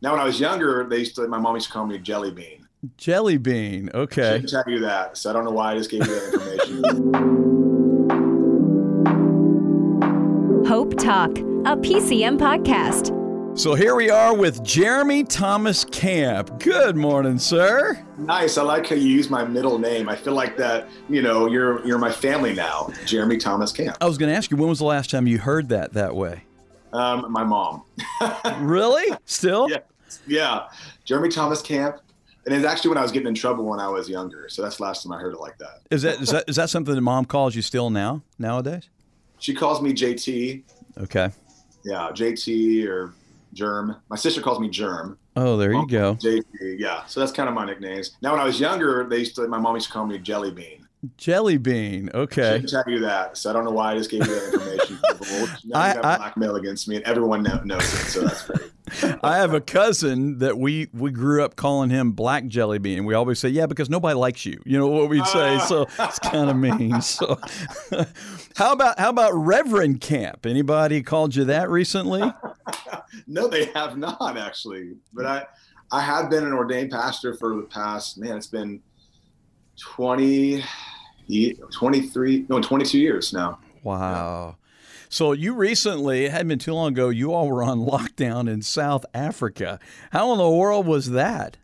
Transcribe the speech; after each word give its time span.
Now, 0.00 0.12
when 0.12 0.20
I 0.20 0.24
was 0.24 0.38
younger, 0.38 0.86
they 0.88 0.98
used 0.98 1.16
to, 1.16 1.26
my 1.26 1.38
mom 1.38 1.56
used 1.56 1.66
to 1.66 1.72
call 1.72 1.84
me 1.84 1.98
Jelly 1.98 2.30
Bean. 2.30 2.68
Jelly 2.98 3.36
Bean. 3.36 3.90
Okay. 3.92 4.34
She 4.34 4.38
didn't 4.46 4.50
tell 4.50 4.62
you 4.68 4.78
that, 4.80 5.16
so 5.16 5.28
I 5.28 5.32
don't 5.32 5.44
know 5.44 5.50
why 5.50 5.72
I 5.72 5.76
just 5.76 5.90
gave 5.90 6.06
you 6.06 6.14
that 6.14 6.32
information. 6.32 6.84
Hope 10.68 10.96
Talk, 10.98 11.30
a 11.38 11.76
PCM 11.76 12.38
podcast. 12.38 13.16
So 13.58 13.74
here 13.74 13.96
we 13.96 14.08
are 14.08 14.36
with 14.36 14.62
Jeremy 14.62 15.24
Thomas 15.24 15.84
Camp. 15.84 16.60
Good 16.60 16.94
morning, 16.94 17.38
sir. 17.38 18.00
nice. 18.18 18.56
I 18.56 18.62
like 18.62 18.86
how 18.86 18.94
you 18.94 19.08
use 19.08 19.28
my 19.30 19.44
middle 19.44 19.80
name. 19.80 20.08
I 20.08 20.14
feel 20.14 20.34
like 20.34 20.56
that. 20.58 20.86
You 21.08 21.22
know, 21.22 21.48
you're 21.48 21.84
you're 21.84 21.98
my 21.98 22.12
family 22.12 22.54
now, 22.54 22.88
Jeremy 23.04 23.36
Thomas 23.38 23.72
Camp. 23.72 23.96
I 24.00 24.06
was 24.06 24.16
going 24.16 24.30
to 24.30 24.36
ask 24.36 24.52
you, 24.52 24.56
when 24.58 24.68
was 24.68 24.78
the 24.78 24.84
last 24.84 25.10
time 25.10 25.26
you 25.26 25.38
heard 25.38 25.70
that 25.70 25.94
that 25.94 26.14
way? 26.14 26.44
Um, 26.92 27.32
my 27.32 27.42
mom. 27.44 27.82
Really? 28.58 29.04
Still? 29.24 29.68
yeah, 29.70 29.78
yeah, 30.26 30.68
Jeremy 31.04 31.28
Thomas 31.28 31.62
Camp. 31.62 31.96
And 32.46 32.54
it's 32.56 32.64
actually 32.64 32.88
when 32.90 32.98
I 32.98 33.02
was 33.02 33.12
getting 33.12 33.28
in 33.28 33.34
trouble 33.34 33.64
when 33.66 33.78
I 33.78 33.88
was 33.88 34.08
younger. 34.08 34.48
So 34.48 34.62
that's 34.62 34.78
the 34.78 34.82
last 34.84 35.02
time 35.02 35.12
I 35.12 35.18
heard 35.18 35.34
it 35.34 35.40
like 35.40 35.58
that. 35.58 35.80
Is 35.90 36.00
that 36.02 36.20
is 36.20 36.30
that 36.30 36.44
is 36.48 36.56
that 36.56 36.70
something 36.70 36.94
that 36.94 37.00
mom 37.02 37.26
calls 37.26 37.54
you 37.54 37.60
still 37.60 37.90
now 37.90 38.22
nowadays? 38.38 38.88
She 39.38 39.52
calls 39.54 39.82
me 39.82 39.92
JT. 39.92 40.62
Okay. 40.98 41.30
Yeah, 41.84 42.08
JT 42.12 42.86
or 42.88 43.12
Germ. 43.52 43.96
My 44.08 44.16
sister 44.16 44.40
calls 44.40 44.60
me 44.60 44.68
Germ. 44.70 45.18
Oh, 45.36 45.56
there 45.58 45.72
you 45.72 45.86
go. 45.86 46.14
JT. 46.14 46.42
Yeah. 46.78 47.04
So 47.06 47.20
that's 47.20 47.32
kind 47.32 47.48
of 47.50 47.54
my 47.54 47.66
nicknames. 47.66 48.16
Now, 48.22 48.32
when 48.32 48.40
I 48.40 48.44
was 48.44 48.58
younger, 48.58 49.06
they 49.08 49.18
used 49.18 49.34
to. 49.36 49.46
My 49.46 49.58
mom 49.58 49.74
used 49.74 49.88
to 49.88 49.92
call 49.92 50.06
me 50.06 50.18
Jelly 50.18 50.50
Bean. 50.50 50.86
Jelly 51.18 51.58
Bean. 51.58 52.06
She 52.12 52.18
Okay. 52.18 52.52
didn't 52.58 52.70
tell 52.70 52.84
you 52.88 52.98
that, 53.00 53.36
so 53.36 53.50
I 53.50 53.52
don't 53.52 53.64
know 53.64 53.70
why 53.70 53.92
I 53.92 53.98
just 53.98 54.10
gave 54.10 54.26
you 54.26 54.34
that 54.34 54.52
information. 54.54 54.98
now 55.66 55.78
I- 55.80 55.88
you 55.90 55.94
got 55.96 56.04
I- 56.04 56.16
blackmail 56.16 56.56
against 56.56 56.88
me, 56.88 56.96
and 56.96 57.04
everyone 57.04 57.42
kno- 57.42 57.62
knows 57.64 57.82
it. 57.82 58.06
So 58.08 58.22
that's 58.22 58.44
great. 58.46 58.67
I 59.22 59.36
have 59.36 59.54
a 59.54 59.60
cousin 59.60 60.38
that 60.38 60.58
we 60.58 60.88
we 60.92 61.10
grew 61.10 61.42
up 61.42 61.56
calling 61.56 61.90
him 61.90 62.12
Black 62.12 62.46
Jelly 62.46 62.78
Bean. 62.78 63.04
We 63.04 63.14
always 63.14 63.38
say, 63.38 63.48
"Yeah, 63.48 63.66
because 63.66 63.90
nobody 63.90 64.14
likes 64.14 64.44
you." 64.46 64.60
You 64.64 64.78
know 64.78 64.88
what 64.88 65.08
we'd 65.08 65.26
say. 65.26 65.58
So 65.60 65.86
ah. 65.98 66.08
it's 66.08 66.18
kind 66.18 66.50
of 66.50 66.56
mean. 66.56 67.00
So 67.00 67.38
how 68.56 68.72
about 68.72 68.98
how 68.98 69.10
about 69.10 69.34
Reverend 69.34 70.00
Camp? 70.00 70.46
Anybody 70.46 71.02
called 71.02 71.34
you 71.34 71.44
that 71.44 71.70
recently? 71.70 72.22
No, 73.26 73.46
they 73.46 73.66
have 73.66 73.96
not 73.98 74.36
actually, 74.36 74.96
but 75.12 75.26
I, 75.26 75.46
I 75.92 76.00
have 76.00 76.30
been 76.30 76.44
an 76.44 76.52
ordained 76.52 76.90
pastor 76.90 77.34
for 77.34 77.56
the 77.56 77.62
past 77.62 78.18
man. 78.18 78.36
It's 78.36 78.46
been 78.46 78.80
20, 79.80 80.62
23, 81.70 82.46
no, 82.48 82.60
22 82.60 82.98
years 82.98 83.32
now. 83.32 83.58
Wow. 83.82 84.56
So 85.08 85.32
you 85.32 85.54
recently, 85.54 86.26
it 86.26 86.32
hadn't 86.32 86.48
been 86.48 86.58
too 86.58 86.74
long 86.74 86.92
ago, 86.92 87.08
you 87.08 87.32
all 87.32 87.48
were 87.48 87.62
on 87.62 87.78
lockdown 87.86 88.50
in 88.50 88.62
South 88.62 89.06
Africa. 89.14 89.78
How 90.12 90.32
in 90.32 90.38
the 90.38 90.50
world 90.50 90.86
was 90.86 91.10
that? 91.10 91.56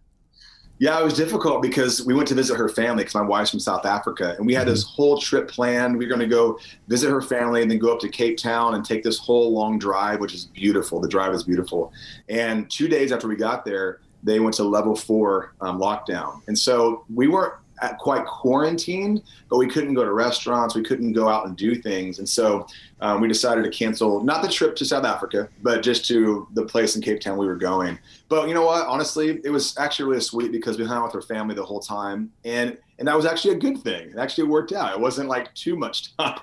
Yeah, 0.79 1.01
it 1.01 1.05
was 1.05 1.15
difficult 1.15 1.63
because 1.63 2.05
we 2.05 2.15
went 2.15 2.27
to 2.29 2.35
visit 2.35 2.57
her 2.57 2.69
family 2.69 3.05
because 3.05 3.15
my 3.15 3.23
wife's 3.23 3.51
from 3.51 3.61
South 3.61 3.87
Africa, 3.87 4.35
and 4.37 4.47
we 4.47 4.55
had 4.55 4.67
this 4.67 4.83
whole 4.83 5.19
trip 5.19 5.49
planned. 5.49 5.97
We 5.97 6.05
were 6.05 6.09
going 6.09 6.21
to 6.21 6.27
go 6.27 6.59
visit 6.89 7.11
her 7.11 7.23
family 7.23 7.63
and 7.63 7.71
then 7.71 7.79
go 7.79 7.93
up 7.93 8.01
to 8.01 8.09
Cape 8.09 8.37
Town 8.39 8.75
and 8.75 8.85
take 8.85 9.05
this 9.05 9.19
whole 9.19 9.53
long 9.53 9.79
drive, 9.79 10.19
which 10.19 10.35
is 10.35 10.47
beautiful. 10.47 11.01
The 11.01 11.09
drive 11.09 11.33
is 11.33 11.45
beautiful. 11.45 11.93
And 12.29 12.69
two 12.69 12.89
days 12.89 13.13
after 13.13 13.29
we 13.29 13.37
got 13.37 13.65
there, 13.65 14.01
they 14.25 14.41
went 14.41 14.57
to 14.57 14.65
level 14.65 14.97
four 14.97 15.55
um, 15.61 15.79
lockdown, 15.79 16.41
and 16.49 16.59
so 16.59 17.05
we 17.15 17.29
weren't 17.29 17.55
quite 17.99 18.25
quarantined, 18.27 19.23
but 19.49 19.59
we 19.59 19.67
couldn't 19.67 19.95
go 19.95 20.05
to 20.05 20.13
restaurants, 20.13 20.75
we 20.75 20.83
couldn't 20.83 21.13
go 21.13 21.29
out 21.29 21.47
and 21.47 21.57
do 21.57 21.75
things, 21.75 22.19
and 22.19 22.29
so 22.29 22.67
um, 23.01 23.21
we 23.21 23.29
decided 23.29 23.65
to 23.65 23.71
cancel 23.71 24.23
not 24.23 24.43
the 24.43 24.49
trip 24.49 24.77
to 24.77 24.85
South 24.85 25.05
Africa, 25.05 25.49
but 25.63 25.83
just 25.83 26.05
to 26.07 26.47
the 26.55 26.65
place 26.65 26.97
in 26.97 27.03
Cape 27.03 27.21
Town 27.21 27.37
we 27.39 27.47
were 27.47 27.57
going. 27.57 27.99
But 28.29 28.49
you 28.49 28.55
know 28.55 28.65
what? 28.65 28.87
Honestly, 28.87 29.41
it 29.45 29.51
was 29.51 29.77
actually 29.79 30.09
really 30.09 30.23
sweet 30.23 30.53
because 30.53 30.79
we 30.79 30.85
hung 30.85 30.99
out 30.99 31.05
with 31.05 31.13
her 31.15 31.23
family 31.23 31.55
the 31.55 31.65
whole 31.65 31.81
time, 31.81 32.31
and 32.45 32.79
and 32.99 33.09
that 33.09 33.17
was 33.17 33.27
actually 33.27 33.55
a 33.55 33.59
good 33.59 33.79
thing. 33.79 34.11
It 34.11 34.19
actually 34.19 34.45
worked 34.45 34.73
out. 34.73 34.93
It 34.93 35.01
wasn't 35.01 35.29
like 35.29 35.53
too 35.55 35.77
much 35.77 36.17
time. 36.19 36.39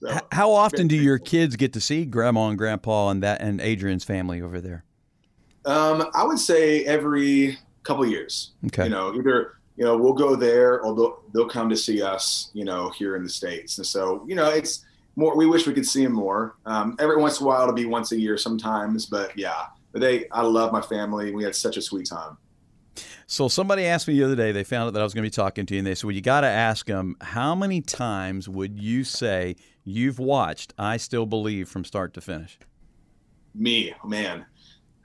So, 0.00 0.20
How 0.30 0.52
often 0.52 0.88
do 0.88 0.96
your 0.96 1.18
kids 1.18 1.56
get 1.56 1.72
to 1.72 1.80
see 1.80 2.04
grandma 2.04 2.48
and 2.48 2.58
grandpa 2.58 3.08
and 3.08 3.22
that 3.22 3.40
and 3.40 3.60
Adrienne's 3.60 4.04
family 4.04 4.42
over 4.42 4.60
there? 4.60 4.84
um, 5.66 6.08
I 6.14 6.24
would 6.24 6.38
say 6.38 6.84
every 6.84 7.58
couple 7.82 8.06
years. 8.06 8.52
Okay. 8.66 8.84
You 8.84 8.90
know, 8.90 9.14
either 9.14 9.54
you 9.76 9.84
know 9.84 9.96
we'll 9.96 10.12
go 10.12 10.36
there 10.36 10.80
or 10.80 10.94
they'll 10.94 11.22
they'll 11.32 11.48
come 11.48 11.68
to 11.68 11.76
see 11.76 12.02
us. 12.02 12.50
You 12.54 12.64
know, 12.64 12.90
here 12.90 13.16
in 13.16 13.22
the 13.22 13.28
states, 13.28 13.78
and 13.78 13.86
so 13.86 14.24
you 14.26 14.34
know 14.34 14.48
it's 14.48 14.84
more. 15.16 15.36
We 15.36 15.46
wish 15.46 15.66
we 15.66 15.74
could 15.74 15.86
see 15.86 16.04
them 16.04 16.12
more. 16.12 16.56
Um, 16.66 16.96
every 16.98 17.16
once 17.16 17.40
in 17.40 17.44
a 17.44 17.48
while, 17.48 17.62
it'll 17.62 17.74
be 17.74 17.86
once 17.86 18.12
a 18.12 18.20
year 18.20 18.36
sometimes, 18.38 19.06
but 19.06 19.36
yeah. 19.36 19.66
But 19.92 20.02
they, 20.02 20.28
I 20.28 20.42
love 20.42 20.72
my 20.72 20.82
family. 20.82 21.32
We 21.32 21.42
had 21.42 21.54
such 21.54 21.78
a 21.78 21.82
sweet 21.82 22.06
time. 22.06 22.36
So 23.26 23.48
somebody 23.48 23.86
asked 23.86 24.06
me 24.06 24.14
the 24.14 24.24
other 24.24 24.36
day, 24.36 24.52
they 24.52 24.62
found 24.62 24.88
out 24.88 24.92
that 24.92 25.00
I 25.00 25.04
was 25.04 25.14
going 25.14 25.24
to 25.24 25.26
be 25.26 25.34
talking 25.34 25.64
to 25.64 25.74
you, 25.74 25.78
and 25.78 25.86
they 25.86 25.94
said, 25.94 26.04
well, 26.04 26.14
you 26.14 26.20
got 26.20 26.42
to 26.42 26.48
ask 26.48 26.86
them, 26.86 27.16
how 27.22 27.54
many 27.54 27.80
times 27.80 28.46
would 28.46 28.78
you 28.78 29.04
say 29.04 29.56
you've 29.84 30.18
watched 30.18 30.74
I 30.78 30.98
Still 30.98 31.24
Believe 31.24 31.68
from 31.68 31.84
start 31.84 32.12
to 32.14 32.20
finish? 32.20 32.58
me 33.56 33.94
oh, 34.04 34.08
man 34.08 34.44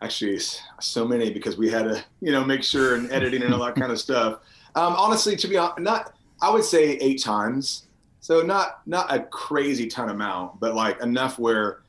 actually 0.02 0.40
so 0.80 1.08
many 1.08 1.32
because 1.32 1.58
we 1.58 1.70
had 1.70 1.84
to 1.84 2.04
you 2.22 2.32
know 2.32 2.44
make 2.44 2.64
sure 2.64 2.96
and 2.96 3.12
editing 3.12 3.44
and 3.44 3.54
all 3.54 3.64
that 3.64 3.76
kind 3.76 3.92
of 3.92 4.00
stuff 4.00 4.40
um, 4.76 4.94
honestly 4.98 5.36
to 5.36 5.48
be 5.48 5.58
honest 5.58 5.80
not 5.80 6.14
i 6.42 6.50
would 6.50 6.64
say 6.64 6.92
eight 6.98 7.22
times. 7.22 7.88
So 8.24 8.42
not 8.44 8.82
not 8.86 9.12
a 9.14 9.20
crazy 9.24 9.88
ton 9.88 10.10
amount 10.10 10.60
but 10.60 10.76
like 10.76 11.02
enough 11.02 11.40
where 11.40 11.80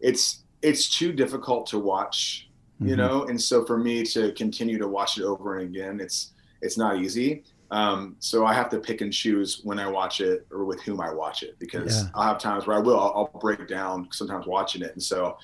it's 0.00 0.44
it's 0.62 0.88
too 0.98 1.12
difficult 1.12 1.66
to 1.68 1.78
watch 1.78 2.48
you 2.80 2.94
Mhm. 2.94 2.96
know? 2.96 3.24
And 3.26 3.40
so 3.40 3.64
for 3.64 3.78
me 3.78 4.02
to 4.14 4.32
continue 4.32 4.78
to 4.78 4.88
watch 4.88 5.16
it 5.18 5.24
over 5.24 5.58
and 5.58 5.68
again 5.74 6.00
it's 6.00 6.32
it's 6.62 6.76
not 6.78 6.98
easy. 6.98 7.44
Um, 7.70 8.16
so 8.18 8.44
i 8.46 8.52
have 8.54 8.68
to 8.70 8.78
pick 8.78 9.00
and 9.00 9.12
choose 9.12 9.60
when 9.64 9.78
i 9.78 9.86
watch 9.88 10.20
it 10.20 10.46
or 10.50 10.64
with 10.64 10.80
whom 10.82 11.00
i 11.00 11.10
watch 11.12 11.42
it 11.42 11.56
because 11.58 11.92
Yeah. 12.02 12.08
i'll 12.14 12.28
have 12.28 12.38
times 12.38 12.66
where 12.66 12.76
i 12.76 12.80
will 12.80 12.98
i'll, 12.98 13.30
I'll 13.34 13.40
break 13.40 13.66
down 13.68 14.08
sometimes 14.12 14.46
watching 14.46 14.82
it. 14.82 14.92
And 14.92 15.02
so 15.02 15.36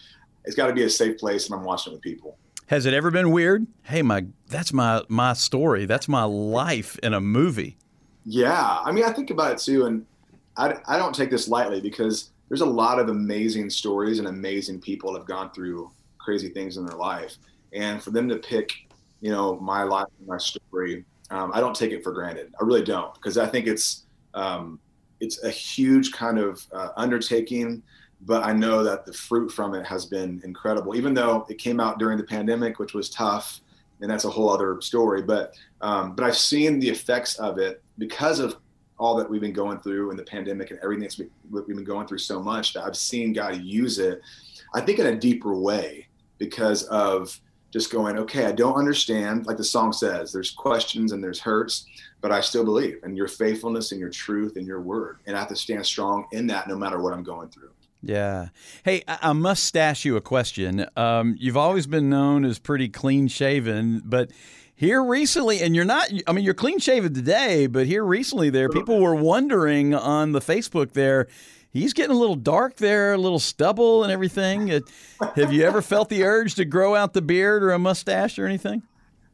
it's 0.44 0.54
got 0.56 0.66
to 0.68 0.72
be 0.72 0.84
a 0.84 0.90
safe 0.90 1.18
place 1.18 1.46
and 1.46 1.54
i'm 1.54 1.64
watching 1.64 1.92
it 1.92 1.96
with 1.96 2.02
people 2.02 2.38
Has 2.70 2.86
it 2.86 2.94
ever 2.94 3.10
been 3.10 3.32
weird? 3.32 3.66
Hey, 3.82 4.00
my 4.00 4.26
that's 4.46 4.72
my 4.72 5.02
my 5.08 5.32
story. 5.32 5.86
That's 5.86 6.06
my 6.06 6.22
life 6.22 6.96
in 7.02 7.12
a 7.12 7.20
movie. 7.20 7.76
yeah 8.24 8.78
i 8.84 8.92
mean 8.92 9.02
i 9.02 9.10
think 9.10 9.30
about 9.30 9.50
it 9.50 9.58
too 9.58 9.86
and 9.86 10.04
i, 10.56 10.74
I 10.86 10.98
don't 10.98 11.14
take 11.14 11.30
this 11.30 11.48
lightly 11.48 11.80
because 11.80 12.30
there's 12.48 12.60
a 12.60 12.66
lot 12.66 12.98
of 12.98 13.08
amazing 13.08 13.70
stories 13.70 14.18
and 14.18 14.28
amazing 14.28 14.78
people 14.80 15.12
that 15.12 15.20
have 15.20 15.26
gone 15.26 15.50
through 15.52 15.90
crazy 16.18 16.50
things 16.50 16.76
in 16.76 16.84
their 16.84 16.98
life 16.98 17.38
and 17.72 18.00
for 18.02 18.10
them 18.10 18.28
to 18.28 18.36
pick 18.36 18.70
you 19.22 19.32
know 19.32 19.58
my 19.58 19.82
life 19.82 20.08
my 20.26 20.36
story 20.36 21.04
um, 21.30 21.50
i 21.54 21.60
don't 21.60 21.74
take 21.74 21.92
it 21.92 22.04
for 22.04 22.12
granted 22.12 22.52
i 22.60 22.64
really 22.64 22.84
don't 22.84 23.14
because 23.14 23.38
i 23.38 23.46
think 23.46 23.66
it's 23.66 24.04
um, 24.34 24.78
it's 25.18 25.42
a 25.42 25.50
huge 25.50 26.12
kind 26.12 26.38
of 26.38 26.64
uh, 26.72 26.90
undertaking 26.96 27.82
but 28.26 28.42
i 28.44 28.52
know 28.52 28.82
that 28.82 29.06
the 29.06 29.12
fruit 29.12 29.50
from 29.50 29.74
it 29.74 29.84
has 29.84 30.06
been 30.06 30.40
incredible. 30.44 30.94
Even 30.94 31.14
though 31.14 31.46
it 31.48 31.58
came 31.58 31.80
out 31.80 31.98
during 31.98 32.18
the 32.18 32.24
pandemic 32.24 32.78
which 32.78 32.94
was 32.94 33.10
tough 33.10 33.60
and 34.00 34.10
that's 34.10 34.24
a 34.24 34.30
whole 34.30 34.50
other 34.50 34.80
story 34.80 35.22
but 35.22 35.54
um, 35.80 36.14
but 36.14 36.24
i've 36.24 36.36
seen 36.36 36.78
the 36.80 36.88
effects 36.88 37.36
of 37.36 37.58
it 37.58 37.82
because 37.98 38.38
of 38.38 38.56
all 38.98 39.16
that 39.16 39.28
we've 39.28 39.40
been 39.40 39.52
going 39.52 39.78
through 39.80 40.10
in 40.10 40.16
the 40.16 40.22
pandemic 40.22 40.70
and 40.70 40.78
everything 40.82 41.02
that's 41.02 41.18
we- 41.18 41.30
we've 41.50 41.76
been 41.76 41.84
going 41.84 42.06
through 42.06 42.18
so 42.18 42.40
much 42.40 42.72
that 42.74 42.84
i've 42.84 42.96
seen 42.96 43.32
god 43.32 43.56
use 43.62 43.98
it 43.98 44.20
i 44.74 44.80
think 44.80 44.98
in 44.98 45.06
a 45.06 45.16
deeper 45.16 45.54
way 45.54 46.06
because 46.38 46.84
of 46.84 47.38
just 47.70 47.90
going 47.90 48.18
okay 48.18 48.46
i 48.46 48.52
don't 48.52 48.74
understand 48.74 49.46
like 49.46 49.56
the 49.56 49.64
song 49.64 49.92
says 49.92 50.32
there's 50.32 50.50
questions 50.50 51.12
and 51.12 51.22
there's 51.22 51.40
hurts 51.40 51.86
but 52.20 52.32
i 52.32 52.40
still 52.40 52.64
believe 52.64 52.98
in 53.04 53.16
your 53.16 53.28
faithfulness 53.28 53.92
and 53.92 54.00
your 54.00 54.10
truth 54.10 54.56
and 54.56 54.66
your 54.66 54.80
word 54.80 55.18
and 55.26 55.36
i 55.36 55.38
have 55.38 55.48
to 55.48 55.56
stand 55.56 55.84
strong 55.84 56.26
in 56.32 56.46
that 56.46 56.68
no 56.68 56.76
matter 56.76 57.00
what 57.00 57.12
i'm 57.12 57.22
going 57.22 57.48
through 57.48 57.70
Yeah. 58.02 58.48
Hey, 58.84 59.02
I, 59.06 59.32
must 59.32 59.64
stash 59.64 60.04
you 60.04 60.16
a 60.16 60.20
question. 60.20 60.86
Um, 60.96 61.36
you've 61.38 61.56
always 61.56 61.86
been 61.86 62.08
known 62.08 62.44
as 62.44 62.58
pretty 62.58 62.88
clean 62.88 63.28
shaven, 63.28 64.00
but 64.04 64.30
here 64.74 65.04
recently, 65.04 65.60
and 65.60 65.76
you're 65.76 65.84
not, 65.84 66.08
I 66.26 66.32
mean, 66.32 66.44
you're 66.44 66.54
clean 66.54 66.78
shaven 66.78 67.12
today, 67.12 67.66
but 67.66 67.86
here 67.86 68.02
recently 68.04 68.48
there, 68.48 68.70
people 68.70 69.00
were 69.00 69.14
wondering 69.14 69.94
on 69.94 70.32
the 70.32 70.40
Facebook 70.40 70.92
there, 70.92 71.28
he's 71.70 71.92
getting 71.92 72.16
a 72.16 72.18
little 72.18 72.36
dark 72.36 72.76
there, 72.76 73.12
a 73.12 73.18
little 73.18 73.38
stubble 73.38 74.02
and 74.02 74.10
everything. 74.10 74.68
It, 74.68 74.84
have 75.36 75.52
you 75.52 75.64
ever 75.64 75.82
felt 75.82 76.08
the 76.08 76.24
urge 76.24 76.54
to 76.54 76.64
grow 76.64 76.94
out 76.94 77.12
the 77.12 77.20
beard 77.22 77.62
or 77.62 77.72
a 77.72 77.78
mustache 77.78 78.38
or 78.38 78.46
anything? 78.46 78.82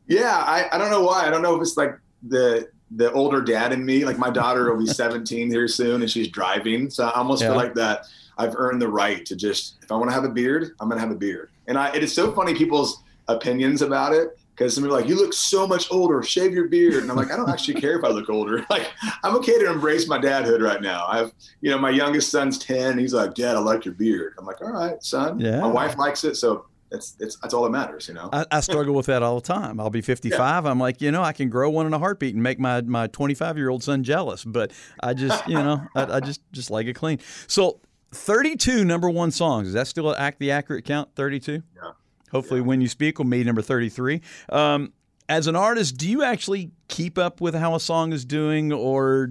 Yeah, 0.08 0.36
I, 0.36 0.68
I 0.72 0.78
don't 0.78 0.90
know 0.90 1.02
why. 1.04 1.26
I 1.26 1.30
don't 1.30 1.42
know 1.42 1.54
if 1.54 1.62
it's 1.62 1.76
like 1.76 1.98
the 2.26 2.68
the 2.92 3.10
older 3.12 3.40
dad 3.40 3.72
in 3.72 3.84
me. 3.84 4.04
Like 4.04 4.16
my 4.18 4.30
daughter 4.30 4.72
will 4.72 4.78
be 4.84 4.86
17 4.92 5.50
here 5.50 5.66
soon, 5.66 6.02
and 6.02 6.10
she's 6.10 6.28
driving. 6.28 6.90
So 6.90 7.06
I 7.06 7.12
almost 7.18 7.42
Yeah. 7.42 7.48
feel 7.48 7.56
like 7.56 7.74
that. 7.74 8.06
I've 8.38 8.54
earned 8.56 8.82
the 8.82 8.88
right 8.88 9.24
to 9.26 9.36
just 9.36 9.76
if 9.82 9.90
I 9.90 9.96
want 9.96 10.10
to 10.10 10.14
have 10.14 10.24
a 10.24 10.30
beard, 10.30 10.72
I'm 10.80 10.88
gonna 10.88 11.00
have 11.00 11.10
a 11.10 11.16
beard. 11.16 11.50
And 11.66 11.78
I 11.78 11.94
it 11.94 12.02
is 12.02 12.14
so 12.14 12.32
funny 12.32 12.54
people's 12.54 13.02
opinions 13.28 13.82
about 13.82 14.12
it 14.12 14.38
because 14.56 14.74
some 14.74 14.84
people 14.84 14.96
are 14.96 15.00
like, 15.00 15.08
you 15.08 15.16
look 15.16 15.34
so 15.34 15.66
much 15.66 15.90
older, 15.90 16.22
shave 16.22 16.52
your 16.52 16.68
beard. 16.68 17.02
And 17.02 17.10
I'm 17.10 17.16
like, 17.16 17.30
I 17.30 17.36
don't 17.36 17.50
actually 17.50 17.78
care 17.78 17.98
if 17.98 18.04
I 18.04 18.08
look 18.08 18.30
older. 18.30 18.64
Like, 18.70 18.90
I'm 19.22 19.36
okay 19.36 19.58
to 19.58 19.70
embrace 19.70 20.08
my 20.08 20.18
dadhood 20.18 20.60
right 20.60 20.82
now. 20.82 21.06
I 21.06 21.18
have, 21.18 21.32
you 21.60 21.70
know, 21.70 21.78
my 21.78 21.90
youngest 21.90 22.30
son's 22.30 22.58
10. 22.58 22.98
He's 22.98 23.14
like, 23.14 23.34
Dad, 23.34 23.54
I 23.56 23.60
like 23.60 23.84
your 23.84 23.94
beard. 23.94 24.34
I'm 24.38 24.44
like, 24.44 24.60
all 24.60 24.72
right, 24.72 25.02
son. 25.02 25.38
Yeah. 25.38 25.60
My 25.60 25.68
wife 25.68 25.96
likes 25.96 26.24
it. 26.24 26.36
So 26.36 26.66
that's 26.90 27.16
it's 27.20 27.36
that's 27.36 27.52
all 27.52 27.64
that 27.64 27.70
matters, 27.70 28.08
you 28.08 28.14
know. 28.14 28.28
I, 28.32 28.46
I 28.50 28.60
struggle 28.60 28.94
with 28.94 29.06
that 29.06 29.22
all 29.22 29.36
the 29.36 29.46
time. 29.46 29.80
I'll 29.80 29.90
be 29.90 30.00
55. 30.02 30.38
Yeah. 30.38 30.70
I'm 30.70 30.78
like, 30.78 31.00
you 31.00 31.10
know, 31.10 31.22
I 31.22 31.32
can 31.32 31.48
grow 31.48 31.70
one 31.70 31.86
in 31.86 31.94
a 31.94 31.98
heartbeat 31.98 32.34
and 32.34 32.42
make 32.42 32.58
my 32.58 32.80
my 32.82 33.06
25 33.08 33.56
year 33.56 33.68
old 33.68 33.82
son 33.82 34.02
jealous, 34.02 34.44
but 34.44 34.72
I 35.02 35.14
just, 35.14 35.46
you 35.48 35.54
know, 35.54 35.86
I, 35.94 36.16
I, 36.16 36.20
just 36.20 36.40
just 36.52 36.70
like 36.70 36.86
it 36.86 36.94
clean. 36.94 37.18
So 37.46 37.80
32 38.12 38.84
number 38.84 39.10
one 39.10 39.30
songs. 39.30 39.68
Is 39.68 39.74
that 39.74 39.86
still 39.86 40.14
act 40.14 40.38
the 40.38 40.50
accurate 40.50 40.84
count? 40.84 41.10
32. 41.14 41.62
Yeah. 41.74 41.90
Hopefully, 42.30 42.60
yeah. 42.60 42.66
when 42.66 42.80
you 42.80 42.88
speak, 42.88 43.18
we'll 43.18 43.28
be 43.28 43.44
number 43.44 43.62
33. 43.62 44.20
Um, 44.48 44.92
as 45.28 45.46
an 45.46 45.56
artist, 45.56 45.96
do 45.96 46.08
you 46.08 46.22
actually 46.22 46.70
keep 46.88 47.18
up 47.18 47.40
with 47.40 47.54
how 47.54 47.74
a 47.74 47.80
song 47.80 48.12
is 48.12 48.24
doing, 48.24 48.72
or 48.72 49.30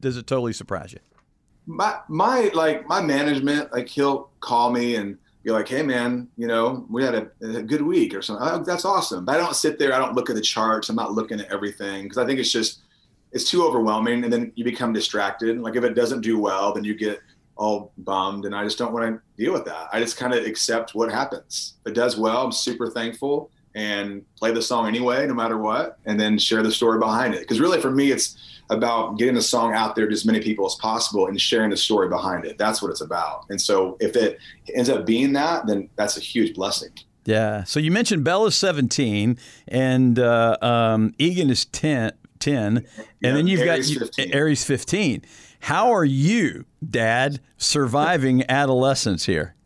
does 0.00 0.16
it 0.16 0.26
totally 0.26 0.52
surprise 0.52 0.92
you? 0.92 1.00
My 1.66 1.98
my 2.08 2.50
like 2.54 2.86
my 2.86 3.00
management, 3.00 3.72
like 3.72 3.88
he'll 3.88 4.30
call 4.40 4.70
me 4.70 4.94
and 4.94 5.18
be 5.42 5.50
like, 5.50 5.68
"Hey 5.68 5.82
man, 5.82 6.28
you 6.36 6.46
know, 6.46 6.86
we 6.88 7.02
had 7.02 7.14
a, 7.14 7.28
a 7.42 7.62
good 7.62 7.82
week 7.82 8.14
or 8.14 8.22
something." 8.22 8.46
Oh, 8.48 8.62
that's 8.62 8.84
awesome. 8.84 9.24
But 9.24 9.34
I 9.34 9.38
don't 9.38 9.56
sit 9.56 9.78
there. 9.78 9.92
I 9.92 9.98
don't 9.98 10.14
look 10.14 10.30
at 10.30 10.36
the 10.36 10.42
charts. 10.42 10.88
I'm 10.88 10.96
not 10.96 11.12
looking 11.12 11.40
at 11.40 11.50
everything 11.50 12.04
because 12.04 12.18
I 12.18 12.26
think 12.26 12.38
it's 12.38 12.52
just 12.52 12.82
it's 13.32 13.50
too 13.50 13.64
overwhelming, 13.64 14.22
and 14.22 14.32
then 14.32 14.52
you 14.54 14.64
become 14.64 14.92
distracted. 14.92 15.58
Like 15.58 15.74
if 15.74 15.82
it 15.82 15.94
doesn't 15.94 16.20
do 16.20 16.38
well, 16.38 16.72
then 16.72 16.84
you 16.84 16.94
get 16.94 17.18
all 17.56 17.92
bummed, 17.98 18.44
and 18.44 18.54
I 18.54 18.64
just 18.64 18.78
don't 18.78 18.92
want 18.92 19.06
to 19.06 19.42
deal 19.42 19.52
with 19.52 19.64
that. 19.64 19.88
I 19.92 20.00
just 20.00 20.16
kind 20.16 20.34
of 20.34 20.44
accept 20.44 20.94
what 20.94 21.10
happens. 21.10 21.74
If 21.84 21.92
it 21.92 21.94
does 21.94 22.16
well, 22.16 22.44
I'm 22.44 22.52
super 22.52 22.90
thankful 22.90 23.50
and 23.74 24.24
play 24.36 24.52
the 24.52 24.62
song 24.62 24.86
anyway, 24.86 25.26
no 25.26 25.34
matter 25.34 25.58
what, 25.58 25.98
and 26.06 26.18
then 26.18 26.38
share 26.38 26.62
the 26.62 26.72
story 26.72 26.98
behind 26.98 27.34
it. 27.34 27.40
Because 27.40 27.60
really, 27.60 27.80
for 27.80 27.90
me, 27.90 28.10
it's 28.10 28.36
about 28.70 29.18
getting 29.18 29.34
the 29.34 29.42
song 29.42 29.74
out 29.74 29.94
there 29.94 30.06
to 30.06 30.12
as 30.12 30.24
many 30.24 30.40
people 30.40 30.66
as 30.66 30.74
possible 30.76 31.26
and 31.26 31.40
sharing 31.40 31.70
the 31.70 31.76
story 31.76 32.08
behind 32.08 32.44
it. 32.44 32.58
That's 32.58 32.82
what 32.82 32.90
it's 32.90 33.02
about. 33.02 33.44
And 33.50 33.60
so 33.60 33.96
if 34.00 34.16
it 34.16 34.38
ends 34.74 34.88
up 34.88 35.06
being 35.06 35.32
that, 35.34 35.66
then 35.66 35.88
that's 35.96 36.16
a 36.16 36.20
huge 36.20 36.54
blessing. 36.54 36.90
Yeah. 37.26 37.64
So 37.64 37.80
you 37.80 37.90
mentioned 37.90 38.24
Bella's 38.24 38.56
17 38.56 39.38
and 39.68 40.18
uh, 40.18 40.56
um, 40.62 41.14
Egan 41.18 41.50
is 41.50 41.64
10, 41.66 42.12
10 42.38 42.76
and 42.76 42.86
yeah, 43.20 43.32
then 43.32 43.46
you've 43.46 43.60
Aries 43.60 43.96
got 43.96 44.14
15. 44.14 44.32
Aries 44.32 44.64
15. 44.64 45.22
How 45.66 45.90
are 45.90 46.04
you, 46.04 46.64
Dad, 46.88 47.40
surviving 47.56 48.48
adolescence 48.48 49.26
here? 49.26 49.56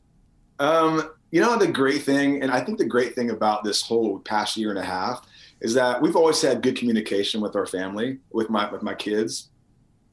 Um, 0.58 1.10
you 1.30 1.42
know, 1.42 1.58
the 1.58 1.66
great 1.66 2.04
thing, 2.04 2.42
and 2.42 2.50
I 2.50 2.64
think 2.64 2.78
the 2.78 2.86
great 2.86 3.14
thing 3.14 3.28
about 3.28 3.64
this 3.64 3.82
whole 3.82 4.18
past 4.20 4.56
year 4.56 4.70
and 4.70 4.78
a 4.78 4.82
half 4.82 5.26
is 5.60 5.74
that 5.74 6.00
we've 6.00 6.16
always 6.16 6.40
had 6.40 6.62
good 6.62 6.78
communication 6.78 7.42
with 7.42 7.54
our 7.54 7.66
family, 7.66 8.18
with 8.32 8.48
my 8.48 8.72
with 8.72 8.82
my 8.82 8.94
kids. 8.94 9.50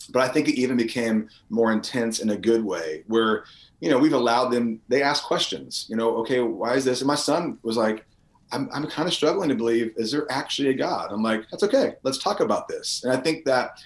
But 0.10 0.24
I 0.24 0.28
think 0.28 0.50
it 0.50 0.60
even 0.60 0.76
became 0.76 1.30
more 1.50 1.72
intense 1.72 2.20
in 2.20 2.32
a 2.32 2.38
good 2.38 2.66
way, 2.66 3.06
where 3.08 3.46
you 3.80 3.90
know 3.90 3.98
we've 3.98 4.12
allowed 4.12 4.50
them. 4.50 4.82
They 4.90 5.02
ask 5.02 5.24
questions. 5.24 5.86
You 5.88 5.96
know, 5.96 6.18
okay, 6.18 6.42
why 6.42 6.74
is 6.74 6.84
this? 6.84 7.00
And 7.00 7.08
my 7.08 7.16
son 7.16 7.60
was 7.64 7.78
like, 7.78 8.06
I'm 8.52 8.70
I'm 8.74 8.88
kind 8.88 9.08
of 9.08 9.14
struggling 9.14 9.48
to 9.48 9.56
believe. 9.56 9.94
Is 9.96 10.12
there 10.12 10.30
actually 10.30 10.68
a 10.68 10.74
God? 10.74 11.14
I'm 11.14 11.24
like, 11.24 11.46
that's 11.50 11.64
okay. 11.64 11.94
Let's 12.04 12.18
talk 12.18 12.42
about 12.42 12.68
this. 12.68 13.06
And 13.06 13.14
I 13.14 13.16
think 13.22 13.46
that, 13.46 13.80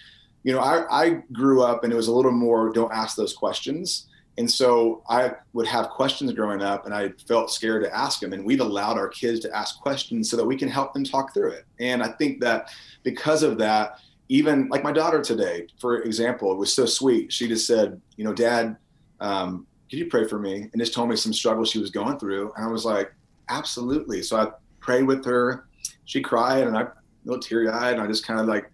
you 0.44 0.54
know, 0.54 0.60
I 0.60 1.04
I 1.04 1.10
grew 1.32 1.64
up 1.64 1.84
and 1.84 1.94
it 1.94 1.96
was 1.96 2.08
a 2.08 2.14
little 2.14 2.32
more 2.32 2.72
don't 2.72 2.92
ask 2.92 3.16
those 3.16 3.34
questions. 3.34 4.08
And 4.38 4.50
so 4.50 5.04
I 5.10 5.34
would 5.54 5.68
have 5.68 5.90
questions 5.90 6.32
growing 6.32 6.62
up 6.62 6.86
and 6.86 6.94
I 6.96 7.10
felt 7.28 7.52
scared 7.52 7.84
to 7.84 7.96
ask 7.96 8.20
them. 8.22 8.34
And 8.34 8.46
we've 8.46 8.62
allowed 8.62 8.98
our 8.98 9.10
kids 9.10 9.42
to 9.42 9.56
ask 9.56 9.80
questions 9.80 10.30
so 10.30 10.38
that 10.38 10.46
we 10.46 10.56
can 10.56 10.70
help 10.70 10.94
them 10.94 11.04
talk 11.04 11.34
through 11.34 11.52
it. 11.52 11.66
And 11.80 12.02
I 12.02 12.08
think 12.14 12.40
that 12.42 12.70
because 13.04 13.44
of 13.44 13.58
that, 13.58 14.00
even 14.30 14.70
like 14.70 14.84
my 14.84 14.94
daughter 14.94 15.22
today, 15.22 15.68
for 15.80 16.04
example, 16.04 16.52
it 16.54 16.58
was 16.58 16.72
so 16.74 16.86
sweet. 16.86 17.32
She 17.34 17.48
just 17.48 17.68
said, 17.68 18.00
you 18.16 18.24
know, 18.24 18.34
dad, 18.34 18.78
um, 19.20 19.68
could 19.90 20.00
you 20.00 20.06
pray 20.06 20.26
for 20.26 20.40
me? 20.40 20.70
And 20.72 20.80
just 20.82 20.94
told 20.94 21.10
me 21.10 21.18
some 21.18 21.34
struggles 21.34 21.70
she 21.70 21.80
was 21.80 21.92
going 21.92 22.18
through. 22.18 22.54
And 22.56 22.66
I 22.66 22.70
was 22.70 22.86
like, 22.86 23.14
absolutely. 23.50 24.24
So 24.24 24.38
I 24.38 24.48
prayed 24.80 25.06
with 25.06 25.26
her. 25.26 25.68
She 26.06 26.22
cried 26.22 26.66
and 26.66 26.78
I, 26.78 26.84
a 26.84 26.92
little 27.26 27.42
teary 27.42 27.68
eyed. 27.68 27.96
And 27.96 28.02
I 28.02 28.08
just 28.08 28.26
kind 28.26 28.40
of 28.40 28.46
like, 28.48 28.72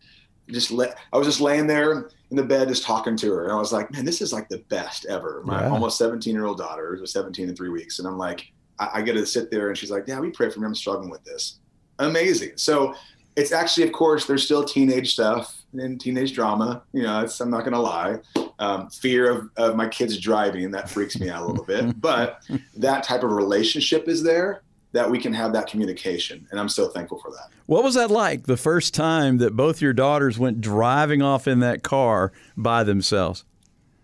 just 0.50 0.72
let, 0.72 0.98
I 1.12 1.18
was 1.18 1.28
just 1.28 1.42
laying 1.42 1.68
there 1.68 2.10
in 2.30 2.38
the 2.38 2.44
bed 2.44 2.68
just 2.68 2.84
talking 2.84 3.16
to 3.18 3.32
her. 3.32 3.44
And 3.44 3.52
I 3.52 3.58
was 3.58 3.74
like, 3.74 3.92
man, 3.92 4.06
this 4.06 4.22
is 4.22 4.34
like 4.34 4.50
the 4.50 4.60
best 4.70 5.06
ever. 5.06 5.42
My 5.46 5.62
yeah. 5.62 5.70
almost 5.70 5.98
17 5.98 6.34
year 6.34 6.46
old 6.46 6.58
daughter 6.58 6.98
was 7.00 7.12
17 7.12 7.50
in 7.50 7.56
three 7.56 7.70
weeks. 7.70 8.00
And 8.00 8.08
I'm 8.08 8.18
like, 8.18 8.52
I, 8.80 8.90
I 8.96 9.02
get 9.02 9.14
to 9.14 9.26
sit 9.26 9.52
there 9.52 9.70
and 9.70 9.78
she's 9.78 9.92
like, 9.92 10.06
yeah, 10.08 10.20
we 10.20 10.30
pray 10.30 10.50
for 10.50 10.60
me. 10.60 10.66
I'm 10.66 10.76
struggling 10.76 11.10
with 11.10 11.24
this. 11.24 11.60
Amazing. 12.00 12.52
So 12.56 12.94
it's 13.36 13.52
actually, 13.52 13.86
of 13.86 13.94
course, 13.94 14.26
there's 14.26 14.44
still 14.44 14.64
teenage 14.64 15.14
stuff 15.14 15.62
and 15.74 16.00
teenage 16.00 16.34
drama. 16.34 16.84
You 16.94 17.04
know, 17.04 17.28
I'm 17.40 17.50
not 17.50 17.62
going 17.62 17.74
to 17.74 17.80
lie. 17.80 18.18
Um, 18.60 18.90
fear 18.90 19.30
of, 19.30 19.50
of 19.58 19.76
my 19.76 19.88
kids 19.88 20.20
driving, 20.20 20.72
that 20.72 20.90
freaks 20.90 21.20
me 21.20 21.30
out 21.30 21.44
a 21.44 21.46
little 21.46 21.66
bit. 21.66 22.02
But 22.02 22.42
that 22.76 23.04
type 23.04 23.24
of 23.24 23.32
relationship 23.32 24.08
is 24.08 24.24
there 24.24 24.64
that 24.94 25.10
we 25.10 25.20
can 25.20 25.34
have 25.34 25.54
that 25.54 25.68
communication. 25.68 26.48
And 26.52 26.60
I'm 26.60 26.70
so 26.70 26.88
thankful 26.88 27.20
for 27.20 27.32
that. 27.32 27.50
What 27.66 27.84
was 27.84 27.96
that 27.96 28.10
like 28.10 28.44
the 28.44 28.58
first 28.58 28.94
time 28.94 29.38
that 29.40 29.56
both 29.56 29.82
your 29.82 29.94
daughters 29.94 30.40
went 30.40 30.62
driving 30.62 31.22
off 31.22 31.48
in 31.48 31.60
that 31.60 31.84
car 31.84 32.32
by 32.56 32.84
themselves? 32.84 33.44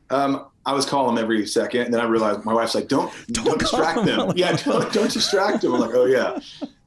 Um, 0.09 0.45
I 0.65 0.73
was 0.73 0.85
calling 0.85 1.15
them 1.15 1.23
every 1.23 1.45
second, 1.47 1.81
and 1.81 1.93
then 1.93 2.01
I 2.01 2.05
realized 2.05 2.45
my 2.45 2.53
wife's 2.53 2.75
like, 2.75 2.87
"Don't 2.87 3.11
don't, 3.31 3.45
don't 3.45 3.59
distract 3.59 4.05
them. 4.05 4.27
them. 4.27 4.33
yeah, 4.35 4.55
don't, 4.55 4.91
don't 4.93 5.11
distract 5.11 5.61
them." 5.61 5.73
I'm 5.73 5.79
like, 5.81 5.93
"Oh 5.93 6.05
yeah." 6.05 6.39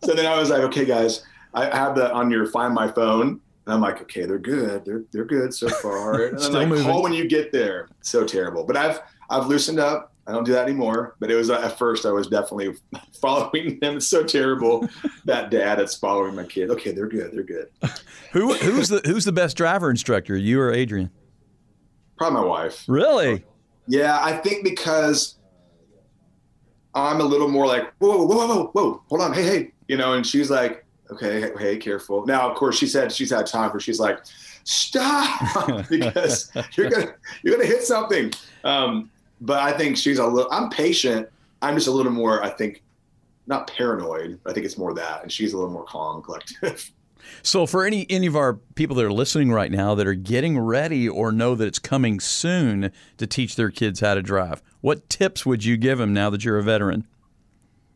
So 0.04 0.14
then 0.14 0.26
I 0.26 0.38
was 0.38 0.50
like, 0.50 0.60
"Okay, 0.62 0.84
guys, 0.84 1.24
I 1.54 1.64
have 1.76 1.96
that 1.96 2.12
on 2.12 2.30
your 2.30 2.46
Find 2.46 2.72
My 2.74 2.90
phone." 2.90 3.40
And 3.66 3.74
I'm 3.74 3.80
like, 3.80 4.00
okay, 4.02 4.26
they're 4.26 4.38
good. 4.38 4.84
They're 4.84 5.02
they're 5.10 5.24
good 5.24 5.52
so 5.52 5.68
far. 5.68 6.26
And 6.26 6.38
I'm 6.38 6.52
like, 6.52 6.68
moving. 6.68 6.84
call 6.84 7.02
when 7.02 7.12
you 7.12 7.26
get 7.26 7.50
there. 7.50 7.88
So 8.00 8.24
terrible. 8.24 8.64
But 8.64 8.76
I've 8.76 9.00
I've 9.28 9.46
loosened 9.46 9.80
up. 9.80 10.12
I 10.26 10.32
don't 10.32 10.44
do 10.44 10.52
that 10.52 10.66
anymore. 10.66 11.16
But 11.20 11.30
it 11.30 11.36
was 11.36 11.50
uh, 11.50 11.60
at 11.60 11.78
first 11.78 12.04
I 12.04 12.10
was 12.10 12.26
definitely 12.28 12.74
following 13.20 13.78
them. 13.80 13.96
It's 13.96 14.08
so 14.08 14.24
terrible. 14.24 14.88
that 15.24 15.50
dad 15.50 15.78
that's 15.78 15.96
following 15.96 16.34
my 16.34 16.44
kid. 16.44 16.70
Okay, 16.70 16.92
they're 16.92 17.08
good. 17.08 17.32
They're 17.32 17.42
good. 17.42 17.68
Who 18.32 18.54
who's 18.54 18.88
the 18.88 19.00
who's 19.06 19.24
the 19.24 19.32
best 19.32 19.56
driver 19.56 19.90
instructor? 19.90 20.36
You 20.36 20.60
or 20.60 20.72
Adrienne? 20.72 21.10
Probably 22.18 22.40
my 22.40 22.46
wife. 22.46 22.84
Really? 22.86 23.44
Yeah, 23.86 24.18
I 24.20 24.36
think 24.38 24.64
because 24.64 25.36
I'm 26.94 27.20
a 27.20 27.24
little 27.24 27.48
more 27.48 27.66
like 27.66 27.92
whoa 27.98 28.26
whoa 28.26 28.46
whoa 28.46 28.66
whoa 28.72 29.02
hold 29.08 29.20
on 29.22 29.32
hey 29.32 29.44
hey 29.44 29.72
you 29.88 29.96
know, 29.96 30.14
and 30.14 30.26
she's 30.26 30.50
like 30.50 30.84
okay 31.10 31.40
hey, 31.40 31.52
hey 31.58 31.76
careful. 31.76 32.26
Now 32.26 32.50
of 32.50 32.56
course 32.56 32.76
she 32.76 32.86
said 32.86 33.12
she's 33.12 33.30
had 33.30 33.46
time 33.46 33.70
for 33.70 33.80
she's 33.80 34.00
like 34.00 34.18
stop 34.64 35.88
because 35.88 36.50
you're 36.74 36.90
gonna 36.90 37.14
you're 37.42 37.56
gonna 37.56 37.66
hit 37.66 37.84
something. 37.84 38.32
Um, 38.64 39.10
but 39.40 39.60
I 39.60 39.72
think 39.72 39.96
she's 39.96 40.18
a 40.18 40.26
little. 40.26 40.50
I'm 40.50 40.70
patient. 40.70 41.28
I'm 41.62 41.74
just 41.74 41.88
a 41.88 41.92
little 41.92 42.12
more. 42.12 42.42
I 42.42 42.50
think 42.50 42.82
not 43.46 43.68
paranoid. 43.68 44.38
I 44.46 44.52
think 44.52 44.66
it's 44.66 44.78
more 44.78 44.94
that, 44.94 45.22
and 45.22 45.30
she's 45.30 45.52
a 45.52 45.56
little 45.56 45.72
more 45.72 45.84
calm, 45.84 46.22
collective. 46.22 46.90
So, 47.42 47.66
for 47.66 47.84
any 47.84 48.06
any 48.08 48.26
of 48.26 48.36
our 48.36 48.54
people 48.54 48.94
that 48.94 49.04
are 49.04 49.12
listening 49.12 49.50
right 49.50 49.70
now 49.70 49.96
that 49.96 50.06
are 50.06 50.14
getting 50.14 50.58
ready 50.58 51.08
or 51.08 51.32
know 51.32 51.54
that 51.54 51.66
it's 51.66 51.80
coming 51.80 52.20
soon 52.20 52.92
to 53.18 53.26
teach 53.26 53.56
their 53.56 53.70
kids 53.70 53.98
how 53.98 54.14
to 54.14 54.22
drive, 54.22 54.62
what 54.80 55.08
tips 55.08 55.44
would 55.44 55.64
you 55.64 55.76
give 55.76 55.98
them 55.98 56.12
now 56.12 56.30
that 56.30 56.44
you're 56.44 56.58
a 56.58 56.62
veteran? 56.62 57.04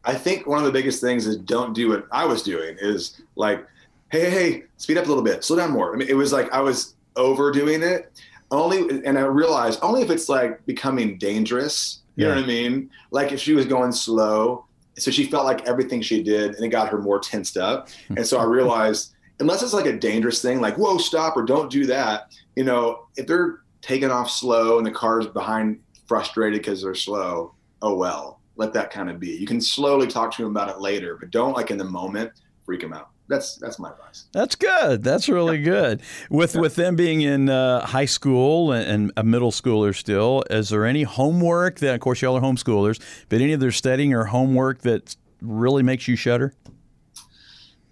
I 0.04 0.14
think 0.14 0.46
one 0.46 0.58
of 0.58 0.64
the 0.64 0.72
biggest 0.72 1.00
things 1.00 1.26
is 1.26 1.36
don't 1.36 1.74
do 1.74 1.90
what 1.90 2.06
I 2.10 2.24
was 2.24 2.42
doing. 2.42 2.76
Is 2.80 3.22
like, 3.36 3.64
hey, 4.10 4.22
hey, 4.22 4.30
hey, 4.30 4.62
speed 4.78 4.98
up 4.98 5.04
a 5.04 5.08
little 5.08 5.22
bit, 5.22 5.44
slow 5.44 5.56
down 5.56 5.70
more. 5.70 5.94
I 5.94 5.96
mean, 5.96 6.08
it 6.08 6.16
was 6.16 6.32
like 6.32 6.50
I 6.52 6.60
was 6.60 6.94
overdoing 7.16 7.82
it, 7.82 8.10
only 8.50 9.04
and 9.04 9.18
I 9.18 9.22
realized 9.22 9.78
only 9.82 10.02
if 10.02 10.10
it's 10.10 10.28
like 10.28 10.64
becoming 10.66 11.18
dangerous. 11.18 12.00
You 12.16 12.26
yeah. 12.26 12.34
know 12.34 12.40
what 12.40 12.44
I 12.44 12.48
mean? 12.48 12.90
Like 13.10 13.32
if 13.32 13.40
she 13.40 13.54
was 13.54 13.66
going 13.66 13.92
slow, 13.92 14.66
so 14.98 15.10
she 15.10 15.24
felt 15.24 15.44
like 15.44 15.66
everything 15.66 16.02
she 16.02 16.22
did 16.22 16.54
and 16.54 16.64
it 16.64 16.68
got 16.68 16.88
her 16.88 16.98
more 16.98 17.20
tensed 17.20 17.56
up. 17.56 17.88
Hmm. 18.08 18.18
And 18.18 18.26
so 18.26 18.38
I 18.38 18.44
realized 18.44 19.14
unless 19.38 19.62
it's 19.62 19.72
like 19.72 19.86
a 19.86 19.96
dangerous 19.96 20.42
thing, 20.42 20.60
like 20.60 20.76
whoa, 20.76 20.98
stop 20.98 21.36
or 21.36 21.42
don't 21.42 21.70
do 21.70 21.86
that. 21.86 22.32
You 22.56 22.64
know, 22.64 23.06
if 23.16 23.26
they're 23.26 23.60
taking 23.80 24.10
off 24.10 24.30
slow 24.30 24.78
and 24.78 24.86
the 24.86 24.90
car's 24.90 25.26
behind 25.26 25.80
frustrated 26.06 26.60
because 26.60 26.82
they're 26.82 26.94
slow, 26.94 27.54
oh 27.82 27.94
well, 27.94 28.40
let 28.56 28.72
that 28.74 28.90
kind 28.90 29.08
of 29.08 29.20
be. 29.20 29.30
You 29.30 29.46
can 29.46 29.60
slowly 29.60 30.06
talk 30.06 30.34
to 30.34 30.42
them 30.42 30.50
about 30.50 30.68
it 30.68 30.80
later, 30.80 31.16
but 31.16 31.30
don't 31.30 31.54
like 31.54 31.70
in 31.70 31.78
the 31.78 31.84
moment 31.84 32.32
freak 32.64 32.80
them 32.80 32.92
out 32.92 33.09
that's 33.30 33.54
that's 33.56 33.78
my 33.78 33.90
advice. 33.90 34.26
That's 34.32 34.56
good. 34.56 35.02
That's 35.02 35.28
really 35.28 35.62
good. 35.62 36.02
With 36.28 36.56
with 36.56 36.74
them 36.74 36.96
being 36.96 37.22
in 37.22 37.48
uh, 37.48 37.86
high 37.86 38.04
school 38.04 38.72
and, 38.72 38.86
and, 38.86 39.12
a 39.16 39.22
middle 39.22 39.52
schooler 39.52 39.96
still, 39.96 40.42
is 40.50 40.68
there 40.70 40.84
any 40.84 41.04
homework 41.04 41.78
that, 41.78 41.94
of 41.94 42.00
course, 42.00 42.20
y'all 42.20 42.36
are 42.36 42.40
homeschoolers, 42.40 43.00
but 43.28 43.40
any 43.40 43.52
of 43.52 43.60
their 43.60 43.70
studying 43.70 44.12
or 44.12 44.24
homework 44.24 44.80
that 44.80 45.16
really 45.40 45.82
makes 45.82 46.08
you 46.08 46.16
shudder? 46.16 46.54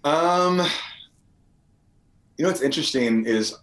Um, 0.03 0.59
you 2.37 2.43
know 2.43 2.49
what's 2.49 2.61
interesting 2.61 3.25
is 3.25 3.55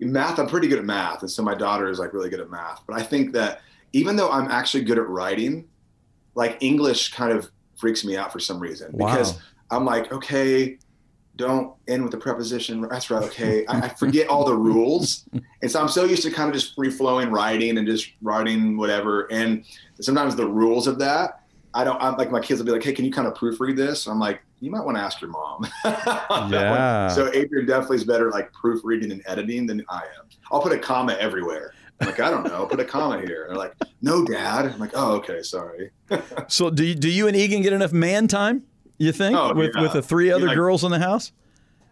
math. 0.00 0.38
I'm 0.38 0.48
pretty 0.48 0.66
good 0.66 0.80
at 0.80 0.84
math, 0.84 1.22
and 1.22 1.30
so 1.30 1.42
my 1.42 1.54
daughter 1.54 1.88
is 1.88 2.00
like 2.00 2.12
really 2.12 2.28
good 2.28 2.40
at 2.40 2.50
math. 2.50 2.82
But 2.86 2.98
I 2.98 3.02
think 3.02 3.32
that 3.32 3.60
even 3.92 4.16
though 4.16 4.30
I'm 4.30 4.50
actually 4.50 4.84
good 4.84 4.98
at 4.98 5.08
writing, 5.08 5.68
like 6.34 6.58
English 6.60 7.12
kind 7.12 7.32
of 7.32 7.50
freaks 7.76 8.04
me 8.04 8.16
out 8.16 8.32
for 8.32 8.40
some 8.40 8.58
reason 8.58 8.90
wow. 8.92 9.10
because 9.10 9.38
I'm 9.70 9.84
like, 9.84 10.12
okay, 10.12 10.78
don't 11.38 11.74
end 11.88 12.04
with 12.04 12.12
a 12.12 12.18
preposition. 12.18 12.82
That's 12.82 13.10
right. 13.10 13.22
Okay. 13.22 13.64
I, 13.66 13.86
I, 13.86 13.88
forget 13.88 14.28
all 14.28 14.44
the 14.44 14.54
rules. 14.54 15.24
And 15.60 15.68
so 15.68 15.80
I'm 15.80 15.88
so 15.88 16.04
used 16.04 16.22
to 16.22 16.30
kind 16.30 16.48
of 16.48 16.54
just 16.54 16.76
free 16.76 16.88
flowing 16.88 17.32
writing 17.32 17.78
and 17.78 17.86
just 17.86 18.12
writing 18.22 18.76
whatever. 18.76 19.26
And 19.32 19.64
sometimes 20.00 20.36
the 20.36 20.46
rules 20.46 20.86
of 20.86 21.00
that 21.00 21.42
I 21.74 21.84
don't. 21.84 22.00
I'm 22.02 22.16
like 22.16 22.30
my 22.30 22.40
kids 22.40 22.60
will 22.60 22.66
be 22.66 22.72
like, 22.72 22.82
"Hey, 22.82 22.92
can 22.92 23.04
you 23.04 23.12
kind 23.12 23.28
of 23.28 23.34
proofread 23.34 23.76
this?" 23.76 24.06
I'm 24.06 24.18
like, 24.18 24.40
"You 24.60 24.70
might 24.70 24.84
want 24.84 24.96
to 24.96 25.02
ask 25.02 25.20
your 25.20 25.30
mom." 25.30 25.66
yeah. 25.84 27.08
So 27.08 27.28
Adrienne 27.28 27.66
definitely 27.66 27.98
is 27.98 28.04
better 28.04 28.30
like 28.30 28.52
proofreading 28.52 29.12
and 29.12 29.22
editing 29.26 29.66
than 29.66 29.84
I 29.88 30.02
am. 30.18 30.28
I'll 30.50 30.62
put 30.62 30.72
a 30.72 30.78
comma 30.78 31.16
everywhere. 31.20 31.74
I'm 32.00 32.06
like, 32.06 32.20
I 32.20 32.30
don't 32.30 32.44
know, 32.44 32.64
put 32.66 32.80
a 32.80 32.84
comma 32.84 33.20
here. 33.20 33.42
And 33.42 33.50
they're 33.50 33.58
like, 33.58 33.74
No, 34.02 34.24
Dad. 34.24 34.66
I'm 34.66 34.78
like, 34.78 34.92
Oh, 34.94 35.16
okay, 35.16 35.42
sorry. 35.42 35.90
so 36.48 36.70
do 36.70 36.84
you, 36.84 36.94
do 36.94 37.10
you 37.10 37.26
and 37.26 37.36
Egan 37.36 37.62
get 37.62 37.72
enough 37.72 37.92
man 37.92 38.28
time? 38.28 38.62
You 38.98 39.12
think 39.12 39.36
Oh, 39.36 39.54
with 39.54 39.72
yeah. 39.74 39.82
with 39.82 39.92
the 39.92 40.02
three 40.02 40.30
other 40.30 40.48
Like- 40.48 40.56
girls 40.56 40.84
in 40.84 40.90
the 40.90 40.98
house? 40.98 41.32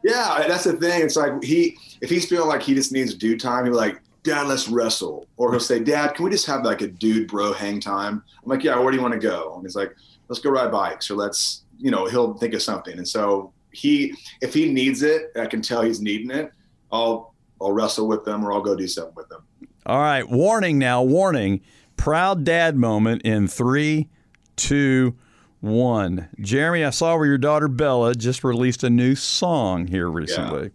Yeah, 0.04 0.44
that's 0.46 0.64
the 0.64 0.74
thing. 0.74 1.02
It's 1.02 1.16
like 1.16 1.42
he, 1.42 1.76
if 2.00 2.10
he's 2.10 2.26
feeling 2.28 2.48
like 2.48 2.62
he 2.62 2.74
just 2.74 2.92
needs 2.92 3.14
dude 3.14 3.40
time, 3.40 3.64
he'll 3.64 3.72
be 3.72 3.76
like, 3.78 4.00
Dad, 4.22 4.46
let's 4.46 4.68
wrestle. 4.68 5.26
Or 5.36 5.50
he'll 5.50 5.58
say, 5.60 5.78
Dad, 5.80 6.14
can 6.14 6.24
we 6.24 6.30
just 6.30 6.46
have 6.46 6.64
like 6.64 6.80
a 6.80 6.86
dude 6.88 7.28
bro 7.28 7.52
hang 7.52 7.80
time? 7.80 8.22
I'm 8.44 8.48
like, 8.50 8.62
Yeah, 8.62 8.78
where 8.78 8.90
do 8.90 8.96
you 8.96 9.02
want 9.02 9.14
to 9.14 9.20
go? 9.20 9.54
And 9.54 9.62
he's 9.64 9.74
like, 9.76 9.94
Let's 10.28 10.40
go 10.40 10.50
ride 10.50 10.70
bikes, 10.72 11.10
or 11.10 11.14
let's, 11.14 11.62
you 11.78 11.90
know, 11.90 12.06
he'll 12.06 12.34
think 12.34 12.54
of 12.54 12.62
something. 12.62 12.96
And 12.98 13.06
so 13.06 13.52
he, 13.72 14.14
if 14.42 14.52
he 14.54 14.72
needs 14.72 15.02
it, 15.02 15.30
I 15.36 15.46
can 15.46 15.62
tell 15.62 15.82
he's 15.82 16.00
needing 16.00 16.30
it. 16.30 16.50
I'll, 16.92 17.34
I'll 17.60 17.72
wrestle 17.72 18.06
with 18.08 18.24
them, 18.24 18.44
or 18.44 18.52
I'll 18.52 18.60
go 18.62 18.74
do 18.76 18.88
something 18.88 19.14
with 19.14 19.28
them. 19.28 19.42
All 19.86 20.00
right, 20.00 20.28
warning 20.28 20.78
now, 20.78 21.02
warning. 21.02 21.60
Proud 21.96 22.42
dad 22.44 22.76
moment 22.76 23.22
in 23.22 23.46
three, 23.48 24.08
two, 24.56 25.14
one. 25.60 26.28
Jeremy, 26.40 26.84
I 26.84 26.90
saw 26.90 27.16
where 27.16 27.26
your 27.26 27.38
daughter 27.38 27.68
Bella 27.68 28.14
just 28.14 28.44
released 28.44 28.84
a 28.84 28.90
new 28.90 29.14
song 29.14 29.86
here 29.86 30.08
recently. 30.08 30.70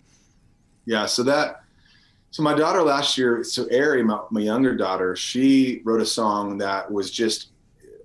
Yeah, 0.85 1.05
so 1.05 1.23
that 1.23 1.61
so 2.31 2.43
my 2.43 2.53
daughter 2.53 2.81
last 2.81 3.17
year, 3.17 3.43
so 3.43 3.67
Ari, 3.73 4.03
my, 4.03 4.21
my 4.31 4.39
younger 4.39 4.75
daughter, 4.75 5.17
she 5.17 5.81
wrote 5.83 6.01
a 6.01 6.05
song 6.05 6.57
that 6.59 6.89
was 6.89 7.11
just 7.11 7.49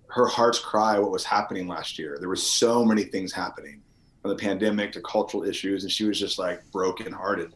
her 0.09 0.27
heart's 0.27 0.59
cry 0.59 0.99
what 0.99 1.13
was 1.13 1.25
happening 1.25 1.69
last 1.69 1.99
year. 1.99 2.17
There 2.19 2.29
were 2.29 2.37
so 2.37 2.85
many 2.85 3.05
things 3.05 3.33
happening 3.33 3.83
from 4.21 4.31
the 4.31 4.37
pandemic 4.37 4.91
to 4.93 5.01
cultural 5.03 5.45
issues, 5.45 5.85
and 5.85 5.93
she 5.93 6.05
was 6.05 6.19
just 6.19 6.39
like 6.39 6.69
broken 6.73 7.13
hearted. 7.13 7.55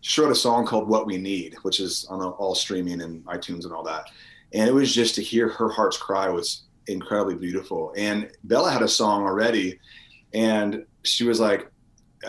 She 0.00 0.20
wrote 0.20 0.32
a 0.32 0.36
song 0.36 0.64
called 0.64 0.88
What 0.88 1.06
We 1.06 1.18
Need, 1.18 1.56
which 1.62 1.80
is 1.80 2.06
on 2.08 2.22
all 2.22 2.54
streaming 2.54 3.02
and 3.02 3.24
iTunes 3.26 3.64
and 3.64 3.72
all 3.72 3.82
that. 3.84 4.08
And 4.54 4.68
it 4.68 4.72
was 4.72 4.94
just 4.94 5.14
to 5.16 5.22
hear 5.22 5.48
her 5.48 5.68
heart's 5.68 5.98
cry 5.98 6.28
was 6.30 6.62
incredibly 6.86 7.34
beautiful. 7.34 7.92
And 7.96 8.30
Bella 8.44 8.70
had 8.70 8.82
a 8.82 8.88
song 8.88 9.24
already, 9.24 9.78
and 10.34 10.84
she 11.02 11.24
was 11.24 11.40
like, 11.40 11.70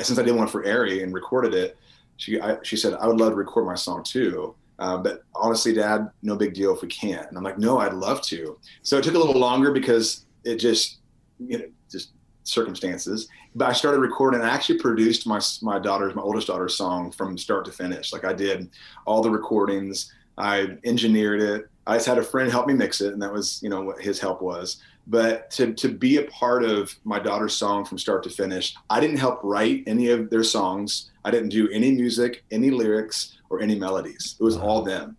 since 0.02 0.20
I 0.20 0.24
did 0.24 0.36
one 0.36 0.48
for 0.48 0.68
Ari 0.68 1.04
and 1.04 1.14
recorded 1.14 1.54
it, 1.54 1.78
she 2.18 2.40
I, 2.40 2.58
she 2.64 2.76
said 2.76 2.94
I 2.96 3.08
would 3.08 3.20
love 3.20 3.32
to 3.32 3.36
record 3.36 3.66
my 3.66 3.76
song 3.76 4.04
too. 4.04 4.56
Uh, 4.80 4.98
but 4.98 5.24
honestly, 5.36 5.74
Dad, 5.74 6.10
no 6.22 6.36
big 6.36 6.54
deal 6.54 6.74
if 6.76 6.82
we 6.82 6.88
can't. 6.88 7.28
And 7.28 7.38
I'm 7.38 7.44
like, 7.44 7.58
no, 7.58 7.80
I'd 7.80 7.94
love 7.94 8.22
to. 8.24 8.60
So 8.84 8.98
it 8.98 9.04
took 9.04 9.16
a 9.16 9.18
little 9.18 9.40
longer 9.40 9.72
because 9.72 10.26
it 10.44 10.58
just, 10.58 10.98
you 11.40 11.58
know, 11.58 11.66
just 11.90 12.12
circumstances. 12.44 13.28
But 13.56 13.70
I 13.70 13.74
started 13.74 14.00
recording. 14.00 14.42
I 14.42 14.50
actually 14.50 14.80
produced 14.80 15.26
my 15.26 15.40
my 15.62 15.80
daughter's, 15.80 16.16
my 16.16 16.22
oldest 16.22 16.48
daughter's 16.48 16.76
song 16.76 17.12
from 17.12 17.38
start 17.38 17.66
to 17.66 17.72
finish. 17.72 18.14
Like 18.14 18.24
I 18.24 18.34
did 18.34 18.70
all 19.06 19.22
the 19.22 19.32
recordings. 19.32 20.14
I 20.38 20.78
engineered 20.84 21.42
it. 21.42 21.70
I 21.88 21.96
just 21.96 22.06
had 22.06 22.18
a 22.18 22.24
friend 22.24 22.52
help 22.52 22.68
me 22.68 22.74
mix 22.74 23.02
it, 23.02 23.14
and 23.14 23.22
that 23.22 23.32
was, 23.32 23.62
you 23.64 23.70
know, 23.70 23.82
what 23.82 24.02
his 24.02 24.20
help 24.20 24.42
was. 24.42 24.82
But 25.08 25.50
to 25.52 25.74
to 25.74 25.88
be 25.88 26.18
a 26.18 26.24
part 26.24 26.64
of 26.64 26.94
my 27.06 27.18
daughter's 27.18 27.56
song 27.56 27.86
from 27.86 27.98
start 27.98 28.24
to 28.24 28.30
finish, 28.30 28.76
I 28.90 29.00
didn't 29.00 29.18
help 29.18 29.40
write 29.42 29.84
any 29.88 30.10
of 30.10 30.30
their 30.30 30.44
songs. 30.44 31.12
I 31.24 31.32
didn't 31.32 31.50
do 31.50 31.70
any 31.70 31.92
music, 31.92 32.44
any 32.52 32.72
lyrics, 32.72 33.38
or 33.50 33.62
any 33.62 33.76
melodies. 33.76 34.36
It 34.40 34.44
was 34.44 34.58
all 34.58 34.84
them. 34.84 35.16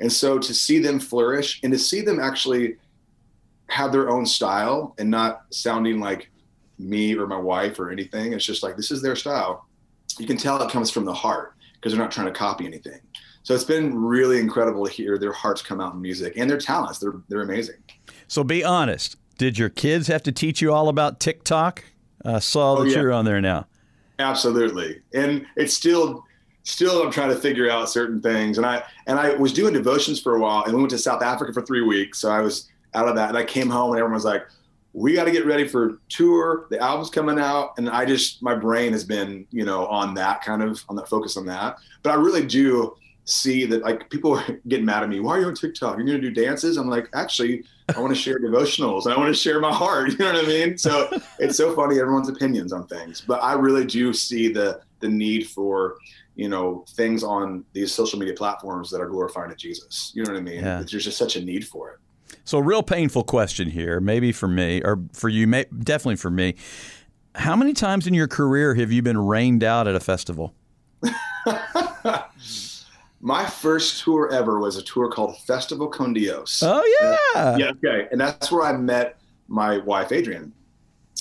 And 0.00 0.12
so 0.12 0.38
to 0.38 0.54
see 0.54 0.78
them 0.78 1.00
flourish 1.00 1.60
and 1.62 1.72
to 1.72 1.78
see 1.78 2.00
them 2.00 2.20
actually 2.20 2.76
have 3.68 3.90
their 3.90 4.10
own 4.10 4.26
style 4.26 4.94
and 4.98 5.10
not 5.10 5.42
sounding 5.50 5.98
like 5.98 6.30
me 6.78 7.16
or 7.16 7.26
my 7.26 7.38
wife 7.38 7.78
or 7.78 7.90
anything, 7.90 8.32
it's 8.32 8.44
just 8.44 8.62
like 8.62 8.76
this 8.76 8.90
is 8.90 9.02
their 9.02 9.16
style. 9.16 9.66
You 10.18 10.26
can 10.26 10.36
tell 10.36 10.62
it 10.62 10.70
comes 10.70 10.90
from 10.90 11.04
the 11.04 11.14
heart 11.14 11.54
because 11.74 11.92
they're 11.92 12.02
not 12.02 12.12
trying 12.12 12.26
to 12.26 12.32
copy 12.32 12.66
anything. 12.66 13.00
So 13.44 13.54
it's 13.54 13.64
been 13.64 13.96
really 13.98 14.38
incredible 14.38 14.86
to 14.86 14.92
hear 14.92 15.18
their 15.18 15.32
hearts 15.32 15.62
come 15.62 15.80
out 15.80 15.94
in 15.94 16.00
music 16.02 16.34
and 16.36 16.48
their 16.48 16.58
talents. 16.58 16.98
They're 16.98 17.14
they're 17.28 17.42
amazing. 17.42 17.76
So 18.28 18.44
be 18.44 18.62
honest. 18.64 19.16
Did 19.38 19.58
your 19.58 19.68
kids 19.70 20.06
have 20.06 20.22
to 20.24 20.32
teach 20.32 20.60
you 20.62 20.72
all 20.72 20.88
about 20.88 21.18
TikTok? 21.18 21.84
I 22.24 22.38
saw 22.38 22.74
Oh, 22.76 22.84
that 22.84 22.90
yeah. 22.90 23.00
you're 23.00 23.12
on 23.12 23.24
there 23.24 23.40
now. 23.40 23.66
Absolutely. 24.18 25.00
And 25.12 25.46
it's 25.56 25.74
still 25.74 26.24
still 26.64 27.02
I'm 27.02 27.10
trying 27.10 27.30
to 27.30 27.36
figure 27.36 27.68
out 27.68 27.90
certain 27.90 28.20
things. 28.20 28.56
And 28.58 28.66
I 28.66 28.82
and 29.06 29.18
I 29.18 29.34
was 29.34 29.52
doing 29.52 29.72
devotions 29.74 30.20
for 30.20 30.36
a 30.36 30.40
while 30.40 30.64
and 30.64 30.74
we 30.74 30.80
went 30.80 30.90
to 30.90 30.98
South 30.98 31.22
Africa 31.22 31.52
for 31.52 31.62
three 31.62 31.82
weeks. 31.82 32.20
So 32.20 32.30
I 32.30 32.40
was 32.40 32.68
out 32.94 33.08
of 33.08 33.16
that 33.16 33.30
and 33.30 33.38
I 33.38 33.44
came 33.44 33.68
home 33.68 33.90
and 33.90 33.98
everyone 33.98 34.14
was 34.14 34.24
like, 34.24 34.46
We 34.92 35.14
gotta 35.14 35.32
get 35.32 35.44
ready 35.46 35.66
for 35.66 35.98
tour. 36.08 36.66
The 36.70 36.78
album's 36.78 37.10
coming 37.10 37.38
out. 37.40 37.72
And 37.78 37.88
I 37.90 38.04
just 38.04 38.42
my 38.42 38.54
brain 38.54 38.92
has 38.92 39.02
been, 39.02 39.46
you 39.50 39.64
know, 39.64 39.86
on 39.86 40.14
that 40.14 40.42
kind 40.44 40.62
of 40.62 40.84
on 40.88 40.94
that 40.96 41.08
focus 41.08 41.36
on 41.36 41.46
that. 41.46 41.78
But 42.04 42.10
I 42.10 42.14
really 42.14 42.46
do 42.46 42.94
see 43.24 43.64
that 43.66 43.82
like 43.82 44.10
people 44.10 44.36
are 44.36 44.44
getting 44.68 44.86
mad 44.86 45.02
at 45.02 45.08
me. 45.08 45.20
Why 45.20 45.36
are 45.36 45.40
you 45.40 45.46
on 45.46 45.54
TikTok? 45.54 45.96
You're 45.96 46.06
gonna 46.06 46.20
do 46.20 46.30
dances? 46.30 46.76
I'm 46.76 46.88
like, 46.88 47.08
actually, 47.14 47.64
I 47.94 48.00
want 48.00 48.14
to 48.14 48.20
share 48.20 48.38
devotionals. 48.38 49.10
I 49.10 49.16
want 49.16 49.34
to 49.34 49.40
share 49.40 49.60
my 49.60 49.72
heart. 49.72 50.10
You 50.12 50.18
know 50.18 50.32
what 50.32 50.44
I 50.44 50.46
mean? 50.46 50.78
So 50.78 51.08
it's 51.38 51.56
so 51.56 51.74
funny 51.74 51.98
everyone's 51.98 52.28
opinions 52.28 52.72
on 52.72 52.86
things, 52.86 53.20
but 53.20 53.42
I 53.42 53.54
really 53.54 53.84
do 53.86 54.12
see 54.12 54.52
the 54.52 54.80
the 55.00 55.08
need 55.08 55.48
for 55.48 55.96
you 56.34 56.48
know 56.48 56.84
things 56.90 57.22
on 57.22 57.64
these 57.72 57.92
social 57.92 58.18
media 58.18 58.34
platforms 58.34 58.90
that 58.90 59.00
are 59.00 59.08
glorifying 59.08 59.50
to 59.50 59.56
Jesus. 59.56 60.12
You 60.14 60.24
know 60.24 60.32
what 60.32 60.38
I 60.38 60.42
mean? 60.42 60.60
Yeah. 60.60 60.78
There's 60.78 61.04
just 61.04 61.18
such 61.18 61.36
a 61.36 61.44
need 61.44 61.66
for 61.66 61.90
it. 61.90 61.98
So, 62.44 62.58
a 62.58 62.62
real 62.62 62.82
painful 62.82 63.24
question 63.24 63.70
here, 63.70 64.00
maybe 64.00 64.32
for 64.32 64.48
me 64.48 64.82
or 64.82 65.00
for 65.12 65.28
you, 65.28 65.46
may, 65.46 65.64
definitely 65.64 66.16
for 66.16 66.30
me. 66.30 66.54
How 67.34 67.56
many 67.56 67.72
times 67.72 68.06
in 68.06 68.14
your 68.14 68.28
career 68.28 68.74
have 68.74 68.92
you 68.92 69.00
been 69.00 69.18
rained 69.18 69.64
out 69.64 69.86
at 69.86 69.94
a 69.94 70.00
festival? 70.00 70.54
My 73.22 73.46
first 73.46 74.02
tour 74.02 74.30
ever 74.32 74.58
was 74.58 74.76
a 74.76 74.82
tour 74.82 75.08
called 75.08 75.38
Festival 75.38 75.86
Con 75.86 76.12
Dios. 76.12 76.60
Oh 76.62 76.84
yeah, 77.34 77.56
yeah, 77.56 77.70
okay. 77.70 78.08
And 78.10 78.20
that's 78.20 78.50
where 78.50 78.62
I 78.62 78.76
met 78.76 79.20
my 79.46 79.78
wife, 79.78 80.10
Adrienne. 80.10 80.52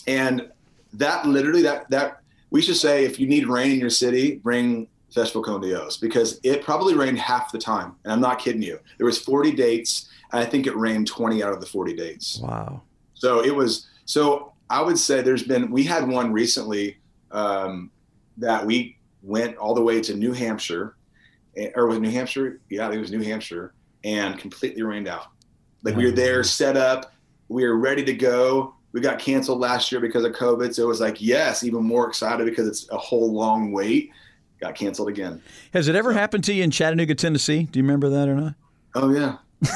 And 0.08 0.50
that 0.94 1.26
literally, 1.26 1.62
that, 1.62 1.90
that, 1.92 2.22
we 2.50 2.62
should 2.62 2.76
say 2.76 3.06
if 3.06 3.20
you 3.20 3.28
need 3.28 3.48
rain 3.48 3.72
in 3.72 3.80
your 3.80 3.90
city, 3.90 4.38
bring 4.38 4.88
Festival 5.14 5.44
Con 5.44 5.62
Dios 5.62 5.98
because 5.98 6.40
it 6.44 6.64
probably 6.64 6.96
rained 6.96 7.20
half 7.20 7.52
the 7.52 7.58
time. 7.60 7.96
And 8.04 8.12
I'm 8.12 8.20
not 8.20 8.40
kidding 8.40 8.62
you. 8.62 8.80
There 8.98 9.06
was 9.06 9.20
40 9.20 9.52
dates. 9.52 10.10
And 10.34 10.42
I 10.42 10.46
think 10.46 10.68
it 10.68 10.76
rained 10.76 11.08
20 11.08 11.44
out 11.44 11.54
of 11.54 11.60
the 11.60 11.66
40 11.66 11.94
dates. 11.94 12.40
Wow. 12.40 12.82
So 13.14 13.44
it 13.44 13.54
was, 13.56 13.88
so 14.06 14.54
I 14.70 14.82
would 14.82 14.98
say 14.98 15.22
there's 15.22 15.44
been, 15.44 15.70
we 15.70 15.84
had 15.84 16.08
one 16.08 16.32
recently 16.32 16.98
um, 17.32 17.92
that 18.38 18.66
we 18.66 18.98
went 19.22 19.58
all 19.58 19.76
the 19.76 19.82
way 19.82 20.02
to 20.02 20.16
New 20.16 20.32
Hampshire, 20.32 20.96
Eh, 21.58 21.70
or 21.76 21.88
was 21.88 21.98
it 21.98 22.02
New 22.02 22.12
Hampshire? 22.12 22.60
Yeah, 22.70 22.90
it 22.92 22.98
was 22.98 23.12
New 23.12 23.22
Hampshire, 23.22 23.74
and 24.04 24.38
completely 24.38 24.84
rained 24.84 25.08
out. 25.08 25.28
Like 25.84 25.96
we 25.96 26.06
were 26.06 26.12
there, 26.12 26.44
set 26.44 26.78
up, 26.78 27.12
we 27.50 27.64
were 27.64 27.78
ready 27.78 28.04
to 28.06 28.14
go. 28.14 28.76
We 28.94 29.02
got 29.02 29.20
canceled 29.20 29.60
last 29.60 29.92
year 29.92 30.00
because 30.02 30.24
of 30.26 30.34
COVID, 30.34 30.74
so 30.76 30.84
it 30.84 30.88
was 30.88 31.00
like, 31.00 31.22
yes, 31.22 31.64
even 31.64 31.84
more 31.84 32.08
excited 32.08 32.46
because 32.46 32.68
it's 32.68 32.90
a 32.92 32.98
whole 32.98 33.32
long 33.34 33.72
wait. 33.72 34.12
Got 34.60 34.76
canceled 34.76 35.10
again. 35.10 35.42
Has 35.74 35.88
it 35.88 35.96
ever 35.96 36.14
happened 36.14 36.44
to 36.46 36.54
you 36.54 36.64
in 36.64 36.72
Chattanooga, 36.72 37.16
Tennessee? 37.16 37.64
Do 37.64 37.80
you 37.80 37.84
remember 37.84 38.10
that 38.10 38.28
or 38.30 38.36
not? 38.36 38.54
Oh 38.94 39.10
yeah, 39.10 39.38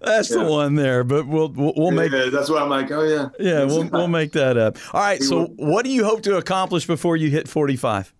That's 0.00 0.28
the 0.28 0.44
one 0.48 0.74
there, 0.74 1.04
but 1.04 1.26
we'll 1.26 1.48
we'll, 1.48 1.72
we'll 1.76 1.90
make 1.90 2.12
Yeah, 2.12 2.26
that's 2.30 2.48
what 2.48 2.62
I'm 2.62 2.68
like. 2.68 2.90
Oh 2.90 3.02
yeah, 3.02 3.28
yeah 3.38 3.64
we'll 3.64 3.84
we'll 3.88 4.08
make 4.08 4.32
that 4.32 4.56
up. 4.56 4.76
All 4.92 5.00
right. 5.00 5.18
We 5.20 5.26
So, 5.26 5.36
will. 5.38 5.46
what 5.72 5.84
do 5.84 5.90
you 5.90 6.04
hope 6.04 6.22
to 6.22 6.36
accomplish 6.36 6.86
before 6.86 7.16
you 7.16 7.30
hit 7.30 7.48
forty 7.48 7.76
five? 7.76 8.12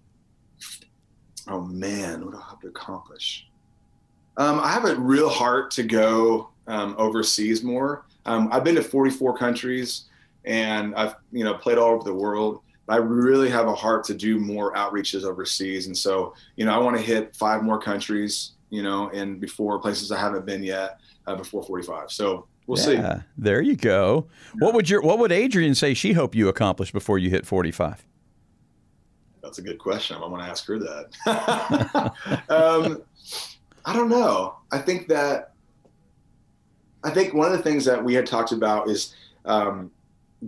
Oh 1.49 1.61
man, 1.61 2.25
what 2.25 2.33
do 2.33 2.39
I 2.39 2.51
have 2.51 2.61
to 2.61 2.69
accomplish? 2.69 3.47
Um, 4.37 4.61
I 4.61 4.69
have 4.69 4.85
a 4.85 4.97
real 4.97 5.29
heart 5.29 5.71
to 5.73 5.83
go 5.83 6.49
um, 6.67 6.95
overseas 6.99 7.63
more. 7.63 8.05
Um, 8.27 8.49
I've 8.51 8.65
been 8.65 8.75
to 8.77 8.83
44 8.83 9.37
countries, 9.37 10.05
and 10.45 10.95
I've 10.95 11.15
you 11.33 11.45
know 11.45 11.55
played 11.55 11.79
all 11.79 11.95
over 11.95 12.05
the 12.05 12.15
world. 12.15 12.61
I 12.89 12.97
really 12.97 13.49
have 13.49 13.67
a 13.67 13.75
heart 13.75 14.05
to 14.05 14.15
do 14.15 14.39
more 14.39 14.75
outreaches 14.75 15.25
overseas, 15.25 15.87
and 15.87 15.97
so 15.97 16.35
you 16.57 16.65
know 16.65 16.73
I 16.73 16.79
want 16.79 16.97
to 16.97 17.03
hit 17.03 17.37
five 17.37 17.63
more 17.63 17.81
countries, 17.81 18.53
you 18.71 18.83
know, 18.83 19.11
and 19.11 19.41
before 19.41 19.79
places 19.79 20.11
I 20.11 20.19
haven't 20.19 20.47
been 20.47 20.63
yet 20.63 21.01
uh, 21.27 21.37
before 21.37 21.63
45. 21.63 22.11
So 22.11 22.47
we'll 22.67 22.77
see. 22.77 22.97
There 23.37 23.63
you 23.63 23.77
go. 23.77 24.27
What 24.59 24.75
would 24.75 24.89
your 24.89 25.03
what 25.03 25.19
would 25.19 25.33
Adrienne 25.33 25.75
say 25.75 25.95
she 25.95 26.13
hoped 26.15 26.35
you 26.35 26.49
accomplish 26.49 26.93
before 26.93 27.19
you 27.19 27.31
hit 27.31 27.47
forty 27.47 27.71
five? 27.71 28.05
That's 29.45 29.59
a 29.59 29.63
good 29.63 29.79
question. 29.79 30.17
I 30.17 30.27
want 30.27 30.43
to 30.43 30.49
ask 30.49 30.67
her 30.67 30.79
that. 30.79 32.13
um, 32.49 33.03
I 33.85 33.93
don't 33.93 34.09
know. 34.09 34.57
I 34.73 34.79
think 34.79 35.07
that 35.09 35.53
I 37.05 37.11
think 37.11 37.35
one 37.35 37.53
of 37.53 37.57
the 37.57 37.63
things 37.63 37.85
that 37.85 38.03
we 38.03 38.15
had 38.15 38.27
talked 38.27 38.53
about 38.53 38.89
is 38.89 39.15
um, 39.45 39.91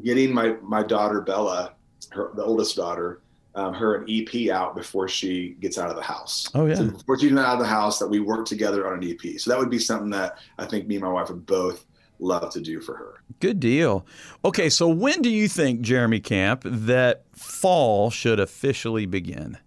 getting 0.03 0.33
my 0.33 0.57
my 0.63 0.83
daughter 0.83 1.21
Bella, 1.21 1.75
her 2.11 2.31
the 2.35 2.43
oldest 2.43 2.75
daughter, 2.75 3.21
um, 3.55 3.75
her 3.75 3.97
an 3.97 4.07
EP 4.09 4.51
out 4.51 4.75
before 4.75 5.09
she 5.09 5.57
gets 5.61 5.77
out 5.77 5.91
of 5.91 5.97
the 5.97 6.03
house. 6.03 6.49
Oh, 6.55 6.65
yeah. 6.65 6.77
So 6.77 6.91
before 6.91 7.19
she's 7.19 7.33
out 7.33 7.55
of 7.55 7.59
the 7.59 7.67
house, 7.67 7.99
that 7.99 8.09
we 8.09 8.21
work 8.21 8.47
together 8.47 8.91
on 8.91 9.03
an 9.03 9.11
EP. 9.11 9.39
So 9.39 9.51
that 9.51 9.59
would 9.59 9.71
be 9.71 9.79
something 9.79 10.11
that 10.11 10.39
I 10.59 10.65
think 10.65 10.87
me 10.87 10.97
and 10.97 11.05
my 11.05 11.11
wife 11.11 11.29
would 11.29 11.45
both 11.45 11.85
love 12.19 12.51
to 12.53 12.61
do 12.61 12.81
for 12.81 12.97
her. 12.97 13.15
Good 13.41 13.61
deal. 13.61 14.07
Okay, 14.45 14.69
so 14.69 14.89
when 14.89 15.23
do 15.23 15.31
you 15.31 15.49
think, 15.49 15.81
Jeremy 15.83 16.21
Camp, 16.21 16.63
that 16.65 17.25
fall 17.33 18.11
should 18.11 18.41
officially 18.41 19.07
begin? 19.07 19.59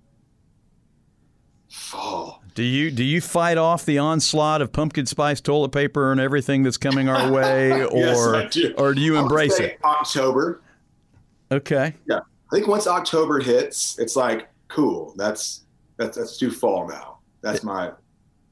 Fall. 1.70 2.42
Do 2.56 2.64
you 2.64 2.90
do 2.92 3.04
you 3.04 3.22
fight 3.22 3.58
off 3.58 3.86
the 3.86 4.00
onslaught 4.00 4.62
of 4.62 4.72
pumpkin 4.72 5.06
spice 5.06 5.40
toilet 5.40 5.72
paper 5.72 6.12
and 6.12 6.20
everything 6.20 6.64
that's 6.64 6.78
coming 6.78 7.08
our 7.08 7.32
way, 7.32 7.86
or 7.86 7.96
Yes, 7.98 8.18
I 8.28 8.46
do. 8.48 8.74
or 8.78 8.94
do 8.94 9.02
you 9.02 9.18
embrace 9.18 9.60
it? 9.60 9.78
October. 9.84 10.62
Okay. 11.52 11.94
Yeah, 12.08 12.20
I 12.52 12.56
think 12.56 12.68
once 12.68 12.88
October 12.88 13.40
hits, 13.40 13.98
it's 14.00 14.16
like 14.16 14.50
cool. 14.68 15.14
That's 15.16 15.62
that's 15.98 16.18
that's 16.18 16.38
too 16.38 16.50
fall 16.52 16.88
now. 16.88 17.20
That's 17.42 17.64
my. 17.64 17.92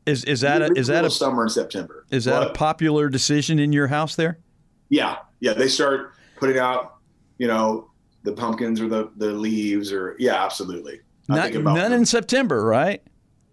Is 0.08 0.24
is 0.24 0.42
that 0.42 0.62
a, 0.62 0.72
is 0.76 0.88
that 0.88 1.04
a 1.04 1.10
summer 1.10 1.44
in 1.44 1.50
September? 1.50 2.06
is 2.12 2.26
that 2.26 2.42
a 2.42 2.50
popular 2.52 3.10
decision 3.10 3.60
in 3.60 3.74
your 3.74 3.88
house 3.88 4.16
there? 4.16 4.40
Yeah, 4.90 5.18
yeah. 5.42 5.54
They 5.54 5.68
start 5.68 6.14
putting 6.38 6.58
out, 6.58 6.96
you 7.38 7.48
know, 7.48 7.92
the 8.24 8.32
pumpkins 8.32 8.80
or 8.80 8.88
the 8.88 9.12
the 9.18 9.34
leaves 9.34 9.92
or 9.92 10.16
yeah, 10.18 10.44
absolutely. 10.44 11.02
I 11.30 11.36
Not, 11.36 11.56
about 11.56 11.76
none 11.76 11.92
them. 11.92 12.00
in 12.00 12.06
September, 12.06 12.64
right? 12.64 13.04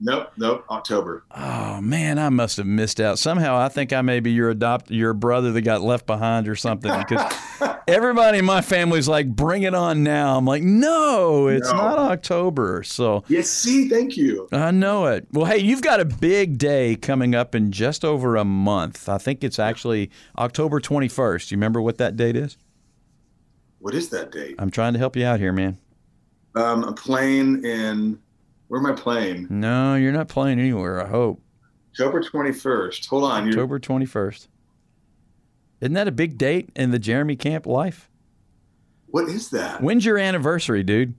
Nope, 0.07 0.33
nope. 0.37 0.67
October. 0.71 1.25
Oh 1.35 1.81
man, 1.81 2.19
I 2.19 2.29
must 2.29 2.59
have 2.59 2.67
missed 2.67 3.01
out. 3.01 3.19
Somehow, 3.19 3.57
I 3.57 3.69
think 3.71 3.91
I 3.91 4.03
may 4.03 4.21
be 4.21 4.33
your 4.33 4.51
adopt 4.51 4.91
your 4.91 5.15
brother 5.15 5.51
that 5.53 5.63
got 5.63 5.81
left 5.81 6.05
behind 6.07 6.47
or 6.47 6.55
something. 6.57 6.93
Because 6.99 7.35
everybody 7.89 8.37
in 8.39 8.45
my 8.45 8.61
family's 8.61 9.09
like, 9.09 9.27
"Bring 9.35 9.63
it 9.63 9.75
on 9.75 10.03
now." 10.03 10.37
I'm 10.37 10.45
like, 10.45 10.63
"No, 10.63 11.49
it's 11.49 11.71
No. 11.73 11.79
not 11.79 11.99
October." 11.99 12.83
So 12.83 13.25
Yes. 13.29 13.49
See, 13.49 13.89
thank 13.89 14.15
you. 14.19 14.47
I 14.53 14.73
know 14.73 15.07
it. 15.07 15.27
Well, 15.33 15.47
hey, 15.47 15.57
you've 15.59 15.81
got 15.81 16.01
a 16.01 16.05
big 16.05 16.59
day 16.59 16.97
coming 16.97 17.35
up 17.35 17.55
in 17.55 17.73
just 17.73 18.05
over 18.05 18.37
a 18.37 18.45
month. 18.45 19.09
I 19.09 19.17
think 19.17 19.43
it's 19.43 19.59
actually 19.59 20.11
October 20.37 20.81
21st. 20.81 21.51
You 21.51 21.57
remember 21.57 21.81
what 21.81 21.97
that 21.97 22.15
date 22.15 22.37
is? 22.37 22.59
What 23.79 23.95
is 23.95 24.11
that 24.11 24.33
date? 24.33 24.57
I'm 24.59 24.71
trying 24.71 24.93
to 24.93 24.99
help 24.99 25.17
you 25.17 25.25
out 25.25 25.41
here, 25.41 25.53
man. 25.53 25.79
Um, 26.55 26.85
I'm 26.85 26.95
playing 26.95 27.65
in. 27.65 28.19
Where 28.75 28.81
am 28.81 28.87
I 28.87 29.01
playing? 29.01 29.47
No, 29.51 29.95
you're 29.95 30.11
not 30.11 30.27
playing 30.27 30.59
anywhere. 30.59 31.01
I 31.01 31.09
hope 31.09 31.41
October 31.93 32.21
21st. 32.21 33.07
Hold 33.07 33.23
on. 33.23 33.49
October 33.49 33.79
21st. 33.79 34.49
Isn't 35.81 35.93
that 35.93 36.09
a 36.09 36.11
big 36.11 36.37
date 36.37 36.71
in 36.75 36.91
the 36.91 36.99
Jeremy 36.99 37.37
Camp 37.37 37.67
life? 37.67 38.11
what 39.07 39.29
is 39.29 39.51
that? 39.51 39.81
When's 39.81 40.05
your 40.05 40.19
anniversary, 40.19 40.83
dude? 40.83 41.15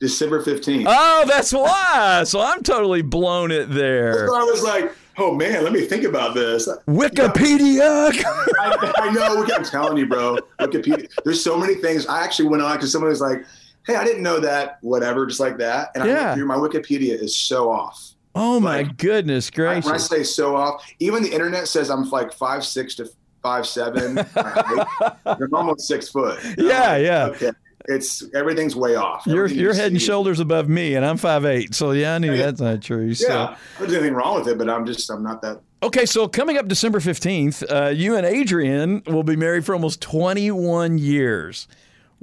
December 0.00 0.42
15th. 0.42 0.86
Oh, 0.88 1.24
that's 1.28 1.52
why. 1.52 2.22
So 2.24 2.40
I'm 2.40 2.62
totally 2.62 3.02
blown 3.02 3.50
it 3.50 3.66
there. 3.68 4.26
So 4.26 4.34
I 4.34 4.44
was 4.44 4.62
like, 4.62 4.90
oh 5.18 5.34
man, 5.34 5.62
let 5.62 5.74
me 5.74 5.82
think 5.82 6.04
about 6.04 6.34
this. 6.34 6.66
Wikipedia. 6.88 8.14
I, 8.58 8.92
I 8.96 9.12
know. 9.12 9.44
I'm 9.54 9.62
telling 9.64 9.98
you, 9.98 10.06
bro. 10.06 10.38
Wikipedia. 10.58 11.06
There's 11.22 11.44
so 11.44 11.58
many 11.58 11.74
things. 11.74 12.06
I 12.06 12.24
actually 12.24 12.48
went 12.48 12.62
on 12.62 12.76
because 12.76 12.92
someone 12.92 13.10
was 13.10 13.20
like, 13.20 13.44
"Hey, 13.86 13.96
I 13.96 14.04
didn't 14.04 14.22
know 14.22 14.40
that." 14.40 14.78
Whatever, 14.82 15.26
just 15.26 15.40
like 15.40 15.58
that. 15.58 15.90
And 15.94 16.02
I 16.02 16.06
Yeah. 16.06 16.24
went 16.26 16.36
through 16.38 16.46
my 16.46 16.56
Wikipedia 16.56 17.20
is 17.22 17.36
so 17.36 17.70
off. 17.70 18.12
oh 18.36 18.58
my 18.58 18.78
Like, 18.78 18.96
goodness 18.96 19.48
When 19.56 19.68
I 19.86 19.96
say 19.96 20.22
so 20.24 20.56
off, 20.56 20.84
even 20.98 21.22
the 21.22 21.30
internet 21.32 21.68
says 21.68 21.88
I'm 21.90 22.08
like 22.10 22.32
five 22.32 22.64
six 22.64 22.94
to 22.96 23.08
five 23.42 23.66
seven. 23.66 24.18
I'm 24.36 25.54
almost 25.54 25.86
six 25.86 26.08
foot. 26.08 26.38
Yeah, 26.58 26.88
like, 26.92 27.02
yeah. 27.04 27.26
Okay, 27.26 27.50
it's 27.86 28.24
everything's 28.34 28.74
way 28.74 28.96
off. 28.96 29.24
You're 29.26 29.46
you're 29.46 29.72
you 29.72 29.78
head 29.78 29.92
and 29.92 30.00
shoulders 30.02 30.40
above 30.40 30.68
me, 30.68 30.94
and 30.96 31.04
I'm 31.04 31.16
five 31.16 31.44
eight. 31.44 31.74
So 31.74 31.92
yeah, 31.92 32.14
I 32.14 32.18
knew 32.18 32.32
Yeah. 32.32 32.46
that's 32.46 32.60
not 32.60 32.82
true. 32.82 33.14
So. 33.14 33.28
Yeah, 33.28 33.56
there's 33.78 33.92
anything 33.92 34.14
wrong 34.14 34.38
with 34.38 34.48
it, 34.48 34.58
but 34.58 34.68
I'm 34.68 34.84
just 34.86 35.08
I'm 35.10 35.22
not 35.22 35.40
that. 35.42 35.60
Okay, 35.82 36.06
so 36.06 36.26
coming 36.26 36.56
up 36.56 36.66
December 36.66 36.98
15th, 36.98 37.62
uh, 37.70 37.90
you 37.90 38.16
and 38.16 38.24
Adrienne 38.26 39.02
will 39.06 39.22
be 39.22 39.36
married 39.36 39.66
for 39.66 39.74
almost 39.74 40.00
21 40.00 40.96
years. 40.96 41.68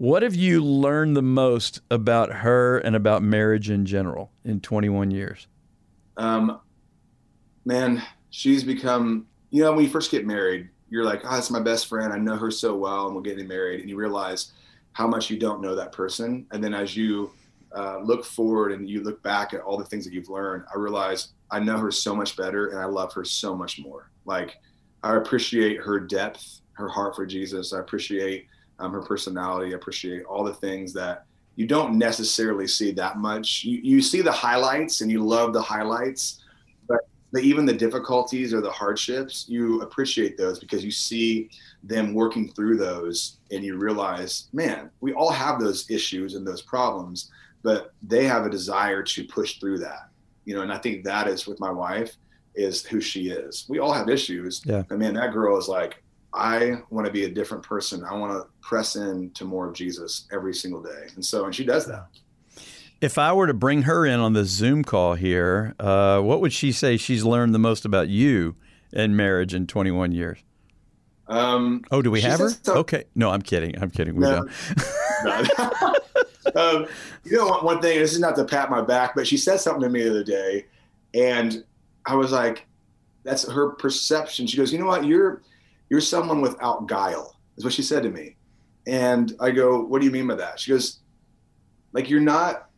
What 0.01 0.23
have 0.23 0.33
you 0.33 0.65
learned 0.65 1.15
the 1.15 1.21
most 1.21 1.79
about 1.91 2.31
her 2.37 2.79
and 2.79 2.95
about 2.95 3.21
marriage 3.21 3.69
in 3.69 3.85
general 3.85 4.31
in 4.43 4.59
21 4.59 5.11
years? 5.11 5.45
Um, 6.17 6.59
man, 7.65 8.01
she's 8.31 8.63
become. 8.63 9.27
You 9.51 9.61
know, 9.61 9.73
when 9.73 9.83
you 9.85 9.91
first 9.91 10.09
get 10.09 10.25
married, 10.25 10.69
you're 10.89 11.03
like, 11.03 11.21
oh, 11.23 11.35
that's 11.35 11.51
my 11.51 11.59
best 11.59 11.85
friend. 11.85 12.11
I 12.11 12.17
know 12.17 12.35
her 12.35 12.49
so 12.49 12.75
well, 12.75 13.05
and 13.05 13.15
we're 13.15 13.21
getting 13.21 13.47
married. 13.47 13.81
And 13.81 13.87
you 13.91 13.95
realize 13.95 14.53
how 14.93 15.05
much 15.05 15.29
you 15.29 15.37
don't 15.37 15.61
know 15.61 15.75
that 15.75 15.91
person. 15.91 16.47
And 16.49 16.63
then 16.63 16.73
as 16.73 16.97
you 16.97 17.29
uh, 17.71 17.99
look 17.99 18.25
forward 18.25 18.71
and 18.71 18.89
you 18.89 19.03
look 19.03 19.21
back 19.21 19.53
at 19.53 19.61
all 19.61 19.77
the 19.77 19.85
things 19.85 20.03
that 20.05 20.13
you've 20.15 20.29
learned, 20.29 20.63
I 20.73 20.79
realize 20.79 21.33
I 21.51 21.59
know 21.59 21.77
her 21.77 21.91
so 21.91 22.15
much 22.15 22.35
better, 22.35 22.69
and 22.69 22.79
I 22.79 22.85
love 22.85 23.13
her 23.13 23.23
so 23.23 23.55
much 23.55 23.77
more. 23.77 24.09
Like, 24.25 24.57
I 25.03 25.15
appreciate 25.17 25.79
her 25.79 25.99
depth, 25.99 26.61
her 26.71 26.89
heart 26.89 27.15
for 27.15 27.27
Jesus. 27.27 27.71
I 27.71 27.81
appreciate 27.81 28.47
um, 28.81 28.91
her 28.91 29.01
personality. 29.01 29.73
I 29.73 29.75
appreciate 29.77 30.23
all 30.25 30.43
the 30.43 30.53
things 30.53 30.93
that 30.93 31.25
you 31.55 31.67
don't 31.67 31.97
necessarily 31.97 32.67
see 32.67 32.91
that 32.91 33.17
much. 33.17 33.63
You, 33.63 33.79
you 33.83 34.01
see 34.01 34.21
the 34.21 34.31
highlights 34.31 35.01
and 35.01 35.11
you 35.11 35.23
love 35.23 35.53
the 35.53 35.61
highlights, 35.61 36.43
but 36.87 37.01
the, 37.31 37.39
even 37.39 37.65
the 37.65 37.73
difficulties 37.73 38.53
or 38.53 38.61
the 38.61 38.71
hardships, 38.71 39.45
you 39.47 39.81
appreciate 39.81 40.37
those 40.37 40.59
because 40.59 40.83
you 40.83 40.91
see 40.91 41.49
them 41.83 42.13
working 42.13 42.51
through 42.53 42.77
those 42.77 43.37
and 43.51 43.63
you 43.63 43.77
realize, 43.77 44.47
man, 44.53 44.89
we 45.01 45.13
all 45.13 45.31
have 45.31 45.59
those 45.59 45.89
issues 45.89 46.35
and 46.35 46.47
those 46.47 46.61
problems, 46.61 47.29
but 47.63 47.93
they 48.01 48.25
have 48.25 48.45
a 48.45 48.49
desire 48.49 49.03
to 49.03 49.23
push 49.25 49.59
through 49.59 49.79
that. 49.79 50.09
You 50.45 50.55
know, 50.55 50.61
and 50.61 50.73
I 50.73 50.77
think 50.77 51.03
that 51.03 51.27
is 51.27 51.45
with 51.45 51.59
my 51.59 51.71
wife 51.71 52.15
is 52.55 52.85
who 52.85 52.99
she 52.99 53.29
is. 53.29 53.65
We 53.69 53.79
all 53.79 53.93
have 53.93 54.09
issues. 54.09 54.61
Yeah. 54.65 54.83
But 54.87 54.99
man, 54.99 55.13
that 55.13 55.31
girl 55.31 55.57
is 55.57 55.67
like, 55.67 56.00
I 56.33 56.75
want 56.89 57.05
to 57.07 57.11
be 57.11 57.25
a 57.25 57.29
different 57.29 57.63
person. 57.63 58.03
I 58.03 58.13
want 58.13 58.31
to 58.33 58.47
press 58.61 58.95
in 58.95 59.31
to 59.31 59.43
more 59.45 59.67
of 59.67 59.73
Jesus 59.75 60.27
every 60.31 60.53
single 60.53 60.81
day. 60.81 61.07
And 61.15 61.23
so, 61.25 61.45
and 61.45 61.53
she 61.53 61.65
does 61.65 61.85
that. 61.87 62.07
If 63.01 63.17
I 63.17 63.33
were 63.33 63.47
to 63.47 63.53
bring 63.53 63.81
her 63.83 64.05
in 64.05 64.19
on 64.19 64.33
the 64.33 64.45
Zoom 64.45 64.83
call 64.83 65.15
here, 65.15 65.73
uh, 65.79 66.19
what 66.21 66.39
would 66.41 66.53
she 66.53 66.71
say 66.71 66.97
she's 66.97 67.23
learned 67.23 67.53
the 67.53 67.59
most 67.59 67.83
about 67.83 68.07
you 68.09 68.55
and 68.93 69.17
marriage 69.17 69.53
in 69.53 69.67
21 69.67 70.11
years? 70.11 70.39
Um, 71.27 71.81
Oh, 71.91 72.01
do 72.01 72.11
we 72.11 72.21
have 72.21 72.39
her? 72.39 72.49
so- 72.49 72.75
Okay. 72.75 73.05
No, 73.15 73.31
I'm 73.31 73.41
kidding. 73.41 73.81
I'm 73.81 73.89
kidding. 73.89 74.15
We 74.15 74.21
No. 74.21 74.45
don't. 75.23 76.55
um, 76.55 76.85
you 77.23 77.37
know, 77.37 77.47
one 77.61 77.81
thing, 77.81 77.99
this 77.99 78.13
is 78.13 78.19
not 78.19 78.35
to 78.35 78.43
pat 78.45 78.69
my 78.69 78.81
back, 78.81 79.15
but 79.15 79.27
she 79.27 79.37
said 79.37 79.57
something 79.59 79.81
to 79.83 79.89
me 79.89 80.03
the 80.03 80.09
other 80.09 80.23
day, 80.23 80.65
and 81.13 81.63
I 82.05 82.15
was 82.15 82.31
like, 82.31 82.65
that's 83.23 83.49
her 83.49 83.69
perception. 83.71 84.47
She 84.47 84.57
goes, 84.57 84.73
you 84.73 84.79
know 84.79 84.87
what? 84.87 85.05
You're, 85.05 85.41
you're 85.91 85.99
someone 85.99 86.39
without 86.39 86.87
guile, 86.87 87.35
is 87.57 87.65
what 87.65 87.73
she 87.73 87.81
said 87.81 88.01
to 88.03 88.09
me. 88.09 88.37
And 88.87 89.35
I 89.41 89.51
go, 89.51 89.81
what 89.81 89.99
do 89.99 90.05
you 90.05 90.11
mean 90.11 90.25
by 90.25 90.35
that? 90.35 90.57
She 90.57 90.71
goes, 90.71 91.01
like, 91.91 92.09
you're 92.09 92.21
not 92.21 92.69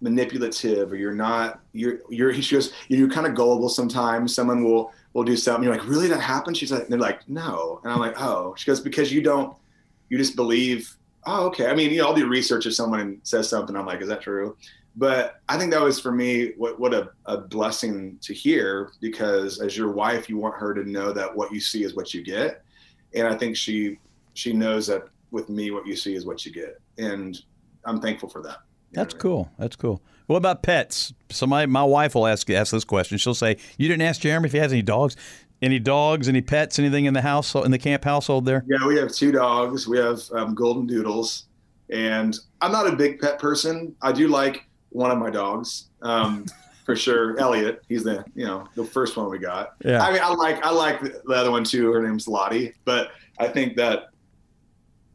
manipulative 0.00 0.92
or 0.92 0.94
you're 0.94 1.12
not, 1.12 1.60
you're, 1.72 1.98
you're, 2.08 2.32
she 2.32 2.54
goes, 2.54 2.72
you're 2.86 3.10
kind 3.10 3.26
of 3.26 3.34
gullible 3.34 3.68
sometimes. 3.68 4.36
Someone 4.36 4.62
will, 4.62 4.92
will 5.14 5.24
do 5.24 5.36
something. 5.36 5.64
You're 5.64 5.72
like, 5.72 5.88
really? 5.88 6.06
That 6.06 6.20
happened? 6.20 6.56
She's 6.56 6.70
like, 6.70 6.86
they're 6.86 6.96
like, 6.96 7.28
no. 7.28 7.80
And 7.82 7.92
I'm 7.92 7.98
like, 7.98 8.14
oh, 8.20 8.54
she 8.56 8.66
goes, 8.66 8.78
because 8.78 9.12
you 9.12 9.20
don't, 9.20 9.56
you 10.08 10.16
just 10.16 10.36
believe 10.36 10.96
oh, 11.28 11.46
okay. 11.46 11.66
I 11.66 11.74
mean, 11.74 11.90
you 11.90 11.98
know, 11.98 12.08
I'll 12.08 12.14
do 12.14 12.26
research 12.26 12.66
if 12.66 12.74
someone 12.74 13.20
says 13.22 13.48
something. 13.48 13.76
I'm 13.76 13.86
like, 13.86 14.00
is 14.00 14.08
that 14.08 14.22
true? 14.22 14.56
But 14.98 15.40
I 15.48 15.56
think 15.56 15.70
that 15.70 15.80
was 15.80 16.00
for 16.00 16.10
me 16.10 16.54
what 16.56 16.80
what 16.80 16.92
a, 16.92 17.10
a 17.26 17.38
blessing 17.38 18.18
to 18.22 18.34
hear 18.34 18.90
because 19.00 19.60
as 19.60 19.76
your 19.76 19.92
wife, 19.92 20.28
you 20.28 20.36
want 20.36 20.56
her 20.56 20.74
to 20.74 20.82
know 20.84 21.12
that 21.12 21.34
what 21.34 21.52
you 21.52 21.60
see 21.60 21.84
is 21.84 21.94
what 21.94 22.12
you 22.12 22.24
get, 22.24 22.64
and 23.14 23.26
I 23.28 23.36
think 23.36 23.56
she 23.56 23.98
she 24.34 24.52
knows 24.52 24.88
that 24.88 25.04
with 25.30 25.48
me, 25.48 25.70
what 25.70 25.86
you 25.86 25.94
see 25.94 26.16
is 26.16 26.26
what 26.26 26.44
you 26.44 26.52
get, 26.52 26.80
and 26.98 27.40
I'm 27.84 28.00
thankful 28.00 28.28
for 28.28 28.42
that. 28.42 28.58
You 28.90 28.96
That's 28.96 29.14
what 29.14 29.22
I 29.22 29.28
mean? 29.28 29.34
cool. 29.34 29.50
That's 29.56 29.76
cool. 29.76 30.02
What 30.26 30.36
about 30.36 30.64
pets? 30.64 31.14
Somebody, 31.30 31.66
my 31.66 31.84
wife 31.84 32.16
will 32.16 32.26
ask 32.26 32.50
ask 32.50 32.72
this 32.72 32.84
question. 32.84 33.18
She'll 33.18 33.34
say, 33.34 33.56
"You 33.76 33.86
didn't 33.86 34.02
ask 34.02 34.20
Jeremy 34.20 34.46
if 34.46 34.52
he 34.52 34.58
has 34.58 34.72
any 34.72 34.82
dogs, 34.82 35.14
any 35.62 35.78
dogs, 35.78 36.28
any 36.28 36.42
pets, 36.42 36.78
anything 36.80 37.04
in 37.04 37.14
the 37.14 37.22
house 37.22 37.54
in 37.54 37.70
the 37.70 37.78
camp 37.78 38.02
household 38.02 38.46
there." 38.46 38.64
Yeah, 38.66 38.84
we 38.84 38.96
have 38.96 39.12
two 39.12 39.30
dogs. 39.30 39.86
We 39.86 39.98
have 39.98 40.20
um, 40.32 40.56
golden 40.56 40.88
doodles, 40.88 41.46
and 41.88 42.36
I'm 42.60 42.72
not 42.72 42.92
a 42.92 42.96
big 42.96 43.20
pet 43.20 43.38
person. 43.38 43.94
I 44.02 44.10
do 44.10 44.26
like 44.26 44.67
one 44.90 45.10
of 45.10 45.18
my 45.18 45.30
dogs, 45.30 45.88
um, 46.02 46.46
for 46.84 46.96
sure. 46.96 47.38
Elliot, 47.40 47.82
he's 47.88 48.04
the 48.04 48.24
you 48.34 48.46
know 48.46 48.66
the 48.74 48.84
first 48.84 49.16
one 49.16 49.28
we 49.30 49.38
got. 49.38 49.74
Yeah. 49.84 50.02
I 50.02 50.12
mean, 50.12 50.20
I 50.22 50.32
like 50.34 50.64
I 50.64 50.70
like 50.70 51.00
the 51.00 51.34
other 51.34 51.50
one 51.50 51.64
too. 51.64 51.92
Her 51.92 52.02
name's 52.02 52.26
Lottie, 52.28 52.74
but 52.84 53.10
I 53.38 53.48
think 53.48 53.76
that 53.76 54.08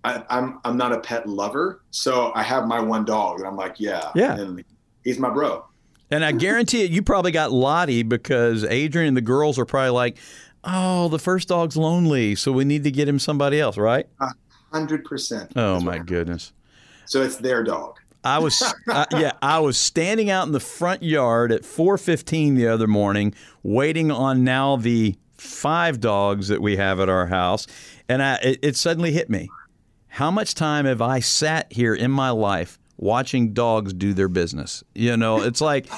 I, 0.04 0.24
I'm 0.30 0.60
I'm 0.66 0.78
not 0.78 0.92
a 0.92 1.00
pet 1.00 1.28
lover, 1.28 1.82
so 1.92 2.32
I 2.36 2.44
have 2.44 2.68
my 2.68 2.80
one 2.80 3.06
dog, 3.06 3.40
and 3.40 3.48
I'm 3.48 3.56
like, 3.56 3.80
yeah, 3.80 4.12
Yeah. 4.16 4.38
and 4.38 4.64
he's 5.04 5.18
my 5.20 5.30
bro. 5.30 5.66
And 6.12 6.24
I 6.24 6.32
guarantee 6.32 6.84
it, 6.84 6.92
you 6.92 7.02
probably 7.02 7.32
got 7.32 7.52
Lottie 7.52 8.04
because 8.04 8.64
Adrienne 8.66 9.08
and 9.08 9.18
the 9.18 9.22
girls 9.22 9.58
are 9.58 9.66
probably 9.66 9.90
like, 9.92 10.18
"Oh, 10.64 11.08
the 11.08 11.18
first 11.18 11.48
dog's 11.48 11.76
lonely, 11.76 12.36
so 12.36 12.52
we 12.52 12.66
need 12.66 12.84
to 12.84 12.92
get 12.92 13.08
him 13.08 13.18
somebody 13.18 13.60
else, 13.60 13.78
right?" 13.78 14.06
Hundred 14.72 15.06
percent. 15.06 15.54
Oh 15.56 15.80
my 15.80 15.98
goodness. 16.00 16.52
So 17.06 17.22
it's 17.22 17.38
their 17.38 17.64
dog. 17.64 17.98
I 18.24 18.40
was, 18.40 18.62
yeah, 18.88 19.34
I 19.42 19.60
was 19.60 19.78
standing 19.78 20.30
out 20.30 20.46
in 20.48 20.54
the 20.54 20.60
front 20.60 21.04
yard 21.04 21.52
at 21.52 21.64
4:15 21.64 22.56
the 22.56 22.68
other 22.68 22.88
morning, 22.88 23.34
waiting 23.64 24.12
on 24.12 24.44
now 24.44 24.78
the 24.78 25.16
five 25.38 26.00
dogs 26.00 26.48
that 26.48 26.62
we 26.62 26.78
have 26.78 27.00
at 27.00 27.10
our 27.10 27.28
house, 27.28 27.68
and 28.08 28.24
I, 28.24 28.36
it, 28.36 28.60
it 28.62 28.76
suddenly 28.78 29.12
hit 29.12 29.30
me: 29.30 29.50
how 30.08 30.32
much 30.32 30.56
time 30.56 30.86
have 30.86 31.02
I 31.02 31.20
sat 31.20 31.72
here 31.72 31.94
in 31.94 32.12
my 32.12 32.30
life? 32.30 32.80
Watching 32.98 33.54
dogs 33.54 33.92
do 33.92 34.14
their 34.14 34.30
business. 34.30 34.84
You 34.94 35.18
know, 35.18 35.42
it's 35.42 35.60
like, 35.60 35.90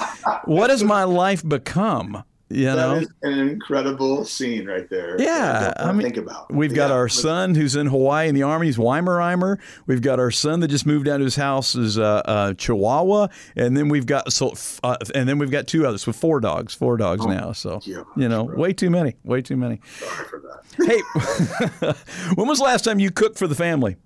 what 0.44 0.70
has 0.70 0.82
my 0.82 1.04
life 1.04 1.46
become? 1.46 2.24
You 2.48 2.66
That 2.66 2.76
know, 2.76 2.94
is 2.94 3.08
an 3.22 3.40
incredible 3.40 4.24
scene 4.24 4.66
right 4.66 4.88
there. 4.88 5.20
Yeah, 5.20 5.72
I, 5.78 5.90
mean, 5.90 6.02
think 6.02 6.16
about. 6.16 6.52
We've 6.52 6.72
got 6.72 6.90
Yeah, 6.90 6.94
our 6.96 7.08
son 7.08 7.56
who's 7.56 7.74
in 7.74 7.88
Hawaii 7.88 8.28
in 8.28 8.36
the 8.36 8.44
Army. 8.44 8.66
He's 8.66 8.76
Weimaraner. 8.76 9.58
We've 9.86 10.00
got 10.00 10.20
our 10.20 10.30
son 10.30 10.60
that 10.60 10.68
just 10.68 10.86
moved 10.86 11.08
out 11.08 11.20
of 11.20 11.24
his 11.24 11.34
house 11.34 11.74
is 11.74 11.98
uh, 11.98 12.22
uh, 12.24 12.54
Chihuahua, 12.54 13.28
and 13.56 13.76
then 13.76 13.88
we've 13.88 14.06
got 14.06 14.32
so 14.32 14.54
uh, 14.84 14.96
and 15.12 15.28
then 15.28 15.38
we've 15.38 15.50
got 15.50 15.66
two 15.66 15.86
others 15.86 16.06
with 16.06 16.14
four 16.14 16.38
dogs, 16.38 16.72
four 16.72 16.96
dogs 16.96 17.26
now. 17.26 17.50
So 17.50 17.80
you 17.84 18.28
know, 18.28 18.44
way 18.44 18.72
too 18.72 18.90
many, 18.90 19.16
way 19.24 19.42
too 19.42 19.56
many. 19.56 19.80
Sorry 19.98 20.28
for 20.28 20.40
that. 20.40 20.62
Hey, 20.86 22.30
when 22.36 22.46
was 22.46 22.58
the 22.58 22.64
last 22.64 22.84
time 22.84 23.00
you 23.00 23.10
cooked 23.10 23.38
for 23.38 23.48
the 23.48 23.54
family? 23.56 23.96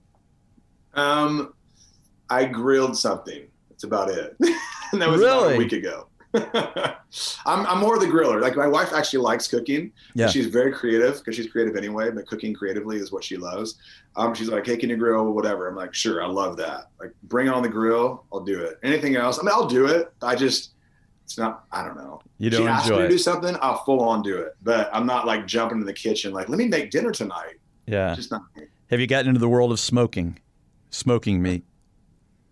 Um, 0.95 1.53
I 2.31 2.47
grilled 2.47 2.97
something. 2.97 3.49
That's 3.69 3.85
about 3.85 4.09
it. 4.11 4.35
and 4.93 5.03
that 5.03 5.11
was 5.11 5.21
about 5.21 5.53
a 5.53 5.57
week 5.59 5.73
ago. 5.73 6.07
I'm, 6.35 7.67
I'm 7.67 7.79
more 7.79 7.99
the 7.99 8.07
griller. 8.07 8.41
Like 8.41 8.57
my 8.57 8.67
wife 8.67 8.93
actually 8.93 9.21
likes 9.21 9.49
cooking. 9.49 9.93
Yeah. 10.15 10.29
She's 10.29 10.47
very 10.47 10.73
creative 10.73 11.19
because 11.19 11.35
she's 11.35 11.51
creative 11.51 11.77
anyway, 11.77 12.11
but 12.11 12.27
cooking 12.27 12.55
creatively 12.55 12.99
is 12.99 13.11
what 13.11 13.25
she 13.25 13.37
loves. 13.37 13.77
Um, 14.17 14.35
she's 14.35 14.49
like, 14.49 14.67
hey, 14.67 14.77
can 14.77 14.91
you 14.91 14.97
grill 14.97 15.33
whatever? 15.33 15.69
I'm 15.69 15.77
like, 15.77 15.95
sure, 15.95 16.23
I 16.23 16.27
love 16.27 16.57
that. 16.59 16.91
Like, 17.01 17.13
bring 17.25 17.49
on 17.49 17.63
the 17.63 17.69
grill. 17.69 18.25
I'll 18.33 18.41
do 18.41 18.61
it. 18.61 18.79
Anything 18.83 19.17
else? 19.17 19.39
I 19.39 19.43
mean, 19.43 19.53
I'll 19.53 19.69
do 19.69 19.87
it. 19.87 20.13
I 20.23 20.37
just, 20.37 20.73
it's 21.25 21.39
not, 21.39 21.65
I 21.73 21.85
don't 21.85 21.97
know. 21.97 22.21
You 22.39 22.51
she 22.51 22.59
don't 22.59 22.69
asks 22.69 22.91
me 22.91 22.99
to 22.99 23.09
do 23.09 23.19
something, 23.19 23.57
I'll 23.61 23.85
full 23.85 24.01
on 24.01 24.23
do 24.23 24.37
it. 24.39 24.55
But 24.63 24.91
I'm 24.93 25.07
not 25.07 25.27
like 25.27 25.47
jumping 25.47 25.81
in 25.81 25.87
the 25.87 25.93
kitchen, 25.93 26.33
like, 26.33 26.49
let 26.49 26.59
me 26.59 26.69
make 26.69 26.91
dinner 26.91 27.13
tonight. 27.13 27.59
Yeah. 27.87 28.15
Just 28.15 28.31
not 28.31 28.43
me. 28.57 28.65
Have 28.91 29.01
you 29.01 29.07
gotten 29.07 29.29
into 29.29 29.41
the 29.41 29.49
world 29.49 29.73
of 29.73 29.81
smoking, 29.81 30.39
smoking 30.91 31.43
meat? 31.43 31.65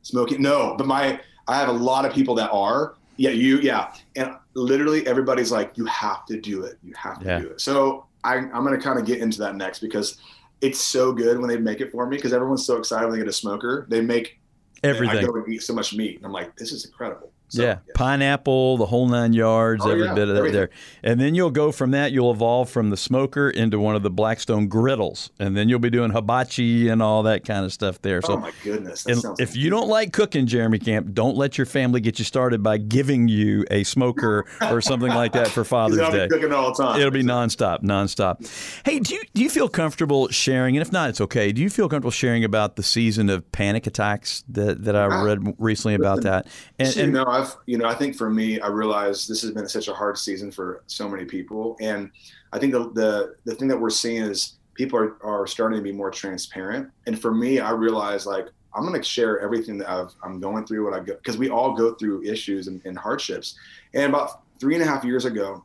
smoking. 0.09 0.43
No, 0.43 0.75
but 0.77 0.87
my 0.87 1.21
I 1.47 1.57
have 1.57 1.69
a 1.69 1.73
lot 1.73 2.05
of 2.05 2.12
people 2.12 2.35
that 2.37 2.51
are. 2.51 2.95
Yeah, 3.19 3.31
you. 3.31 3.59
Yeah, 3.61 3.93
and 4.17 4.37
literally 4.55 5.07
everybody's 5.07 5.53
like, 5.53 5.77
you 5.77 5.85
have 5.87 6.25
to 6.27 6.41
do 6.41 6.63
it. 6.63 6.79
You 6.83 6.95
have 6.97 7.19
to 7.19 7.27
Yeah. 7.27 7.39
do 7.41 7.49
it. 7.49 7.61
So 7.61 8.07
I, 8.25 8.37
I'm 8.37 8.65
going 8.65 8.75
to 8.79 8.81
kind 8.83 8.99
of 8.99 9.05
get 9.05 9.19
into 9.21 9.39
that 9.41 9.57
next 9.57 9.81
because 9.81 10.19
it's 10.61 10.81
so 10.81 11.13
good 11.13 11.39
when 11.39 11.49
they 11.49 11.59
make 11.59 11.81
it 11.81 11.91
for 11.93 12.07
me 12.07 12.17
because 12.17 12.33
everyone's 12.33 12.65
so 12.65 12.77
excited 12.77 13.05
when 13.07 13.13
they 13.13 13.19
get 13.19 13.29
a 13.29 13.33
smoker. 13.33 13.87
They 13.91 14.01
make 14.01 14.41
everything. 14.83 15.19
I 15.19 15.23
go 15.23 15.35
and 15.35 15.53
eat 15.53 15.63
so 15.63 15.75
much 15.75 15.95
meat, 15.95 16.17
and 16.17 16.25
I'm 16.27 16.33
like, 16.33 16.57
this 16.57 16.73
is 16.73 16.85
incredible. 16.85 17.33
So, 17.49 17.63
yeah. 17.63 17.79
pineapple, 17.95 18.77
the 18.77 18.87
whole 18.87 19.09
nine 19.09 19.33
yards, 19.33 19.85
Oh, 19.85 19.91
every 19.91 20.05
yeah, 20.05 20.15
bit 20.15 20.29
of 20.29 20.35
that 20.35 20.39
everything. 20.39 20.55
there. 20.61 20.71
And 21.03 21.21
then 21.21 21.35
you'll 21.35 21.51
go 21.51 21.73
from 21.73 21.93
that, 21.93 22.13
you'll 22.13 22.31
evolve 22.31 22.69
from 22.71 22.91
the 22.91 22.97
smoker 22.97 23.49
into 23.51 23.79
one 23.79 23.97
of 23.97 24.03
the 24.03 24.11
Blackstone 24.11 24.69
griddles. 24.69 25.31
And 25.39 25.57
then 25.57 25.69
you'll 25.69 25.79
be 25.79 25.91
doing 25.91 26.11
hibachi 26.11 26.89
and 26.89 27.03
all 27.03 27.23
that 27.25 27.45
kind 27.45 27.65
of 27.65 27.73
stuff 27.73 28.01
there. 28.03 28.21
So 28.23 28.35
oh 28.35 28.37
my 28.39 28.53
goodness, 28.63 29.05
that 29.05 29.13
and 29.13 29.21
sounds 29.21 29.41
if 29.41 29.57
you 29.57 29.71
don't 29.71 29.89
like 29.89 30.13
cooking, 30.13 30.47
Jeremy 30.47 30.79
Camp, 30.79 31.13
don't 31.15 31.37
let 31.37 31.57
your 31.59 31.67
family 31.67 32.01
get 32.01 32.19
you 32.19 32.25
started 32.25 32.63
by 32.63 32.77
giving 32.79 33.29
you 33.29 33.65
a 33.71 33.85
smoker 33.85 34.45
or 34.71 34.81
something 34.81 35.09
like 35.13 35.33
that 35.33 35.49
for 35.49 35.65
Father's 35.65 35.99
I'll 36.01 36.13
be 36.13 36.19
Day. 36.19 36.29
cooking 36.29 36.53
all 36.53 36.73
the 36.75 36.83
time. 36.83 37.01
It'll 37.01 37.11
be 37.11 37.23
nonstop, 37.23 37.83
nonstop. 37.83 38.83
Hey, 38.85 38.99
do 39.01 39.15
you 39.15 39.23
do 39.35 39.43
you 39.43 39.51
feel 39.51 39.69
comfortable 39.69 40.29
sharing? 40.29 40.77
And 40.77 40.83
if 40.83 40.93
not, 40.93 41.09
it's 41.11 41.21
okay. 41.23 41.53
Do 41.53 41.63
you 41.63 41.71
feel 41.71 41.89
comfortable 41.89 42.11
sharing 42.11 42.45
about 42.45 42.77
the 42.77 42.83
season 42.83 43.31
of 43.31 43.51
panic 43.53 43.87
attacks 43.87 44.45
that, 44.49 44.85
that 44.85 44.97
I 44.97 45.07
read 45.25 45.55
recently 45.59 45.95
about 45.95 46.23
that? 46.23 46.47
And, 46.79 46.89
and 46.89 46.97
you 46.97 47.13
know, 47.13 47.25
I've 47.38 47.57
you 47.66 47.79
know, 47.79 47.87
I 47.87 47.94
think 47.94 48.16
for 48.16 48.31
me, 48.31 48.61
I 48.61 48.68
realize 48.68 49.27
this 49.27 49.42
has 49.42 49.51
been 49.53 49.68
such 49.68 49.88
a 49.88 49.94
hard 49.94 50.18
season 50.18 50.51
for 50.51 50.83
so 50.87 51.09
many 51.09 51.24
people, 51.24 51.77
and 51.81 52.11
I 52.53 52.59
think 52.59 52.72
the 52.72 52.90
the, 52.90 53.37
the 53.44 53.55
thing 53.55 53.68
that 53.68 53.79
we're 53.79 53.90
seeing 53.90 54.22
is 54.22 54.59
people 54.74 54.98
are, 54.98 55.16
are 55.24 55.46
starting 55.46 55.79
to 55.79 55.83
be 55.83 55.92
more 55.92 56.11
transparent. 56.11 56.90
And 57.07 57.20
for 57.20 57.35
me, 57.35 57.59
I 57.59 57.70
realize 57.70 58.27
like 58.27 58.46
I'm 58.74 58.87
going 58.87 59.01
to 59.01 59.03
share 59.03 59.40
everything 59.40 59.77
that 59.79 59.90
I've, 59.90 60.14
I'm 60.22 60.40
going 60.40 60.64
through, 60.66 60.85
what 60.85 60.94
I 60.94 61.03
go 61.03 61.14
because 61.14 61.37
we 61.37 61.51
all 61.51 61.77
go 61.77 61.94
through 61.94 62.22
issues 62.22 62.68
and, 62.68 62.81
and 62.85 62.96
hardships. 62.96 63.57
And 63.94 64.05
about 64.05 64.42
three 64.61 64.74
and 64.74 64.83
a 64.83 64.87
half 64.87 65.05
years 65.05 65.24
ago, 65.24 65.64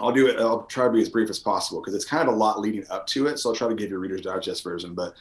I'll 0.00 0.12
do 0.12 0.26
it. 0.26 0.38
I'll 0.40 0.64
try 0.64 0.86
to 0.86 0.90
be 0.90 1.00
as 1.00 1.08
brief 1.08 1.30
as 1.30 1.38
possible 1.38 1.80
because 1.80 1.94
it's 1.94 2.04
kind 2.04 2.28
of 2.28 2.34
a 2.34 2.36
lot 2.36 2.60
leading 2.60 2.84
up 2.90 3.06
to 3.08 3.26
it. 3.28 3.38
So 3.38 3.50
I'll 3.50 3.56
try 3.56 3.68
to 3.68 3.74
give 3.74 3.90
you 3.90 3.96
a 3.96 3.98
Reader's 3.98 4.22
Digest 4.22 4.64
version. 4.64 4.94
But 4.94 5.14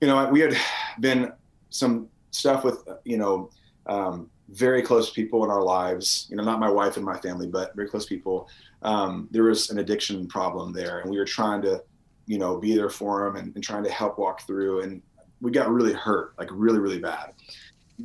you 0.00 0.06
know, 0.06 0.28
we 0.28 0.40
had 0.40 0.56
been 1.00 1.32
some 1.70 2.08
stuff 2.30 2.62
with 2.62 2.86
you 3.04 3.16
know 3.16 3.50
um, 3.86 4.30
very 4.48 4.82
close 4.82 5.10
people 5.10 5.44
in 5.44 5.50
our 5.50 5.62
lives. 5.62 6.26
You 6.30 6.36
know, 6.36 6.44
not 6.44 6.60
my 6.60 6.70
wife 6.70 6.96
and 6.96 7.04
my 7.04 7.18
family, 7.18 7.46
but 7.46 7.74
very 7.76 7.88
close 7.88 8.06
people. 8.06 8.48
Um, 8.82 9.28
there 9.30 9.44
was 9.44 9.70
an 9.70 9.78
addiction 9.78 10.26
problem 10.26 10.72
there, 10.72 11.00
and 11.00 11.10
we 11.10 11.18
were 11.18 11.24
trying 11.24 11.62
to, 11.62 11.82
you 12.26 12.38
know, 12.38 12.58
be 12.58 12.74
there 12.74 12.90
for 12.90 13.24
them 13.24 13.36
and, 13.36 13.54
and 13.54 13.64
trying 13.64 13.84
to 13.84 13.90
help 13.90 14.18
walk 14.18 14.46
through. 14.46 14.82
And 14.82 15.02
we 15.40 15.50
got 15.50 15.70
really 15.70 15.92
hurt, 15.92 16.34
like 16.38 16.48
really, 16.50 16.78
really 16.78 16.98
bad. 16.98 17.32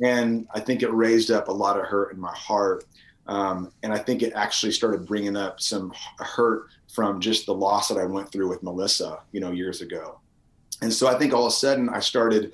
And 0.02 0.46
I 0.54 0.60
think 0.60 0.82
it 0.82 0.92
raised 0.92 1.30
up 1.30 1.48
a 1.48 1.52
lot 1.52 1.78
of 1.78 1.86
hurt 1.86 2.12
in 2.12 2.20
my 2.20 2.34
heart. 2.34 2.84
Um, 3.26 3.72
and 3.82 3.92
I 3.92 3.98
think 3.98 4.22
it 4.22 4.32
actually 4.34 4.72
started 4.72 5.06
bringing 5.06 5.36
up 5.36 5.60
some 5.60 5.92
hurt 6.18 6.68
from 6.92 7.20
just 7.20 7.46
the 7.46 7.54
loss 7.54 7.88
that 7.88 7.98
I 7.98 8.04
went 8.04 8.30
through 8.30 8.48
with 8.48 8.62
Melissa, 8.62 9.20
you 9.32 9.40
know, 9.40 9.50
years 9.50 9.80
ago. 9.80 10.20
And 10.82 10.92
so 10.92 11.06
I 11.06 11.18
think 11.18 11.32
all 11.32 11.46
of 11.46 11.52
a 11.52 11.56
sudden 11.56 11.88
I 11.88 12.00
started, 12.00 12.52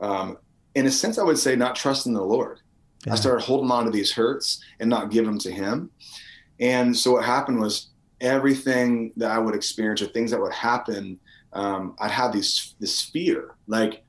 um, 0.00 0.38
in 0.74 0.86
a 0.86 0.90
sense, 0.90 1.18
I 1.18 1.24
would 1.24 1.38
say, 1.38 1.56
not 1.56 1.74
trusting 1.76 2.14
the 2.14 2.22
Lord. 2.22 2.60
Yeah. 3.06 3.14
I 3.14 3.16
started 3.16 3.44
holding 3.44 3.70
on 3.70 3.84
to 3.84 3.90
these 3.90 4.12
hurts 4.12 4.62
and 4.80 4.88
not 4.88 5.10
giving 5.10 5.30
them 5.30 5.38
to 5.40 5.50
Him. 5.50 5.90
And 6.60 6.96
so 6.96 7.12
what 7.12 7.24
happened 7.24 7.60
was 7.60 7.88
everything 8.20 9.12
that 9.16 9.30
I 9.30 9.38
would 9.38 9.54
experience 9.54 10.00
or 10.00 10.06
things 10.06 10.30
that 10.30 10.40
would 10.40 10.52
happen, 10.52 11.18
um, 11.52 11.96
I'd 11.98 12.10
have 12.10 12.32
these 12.32 12.74
this 12.78 13.02
fear, 13.02 13.54
like 13.66 14.04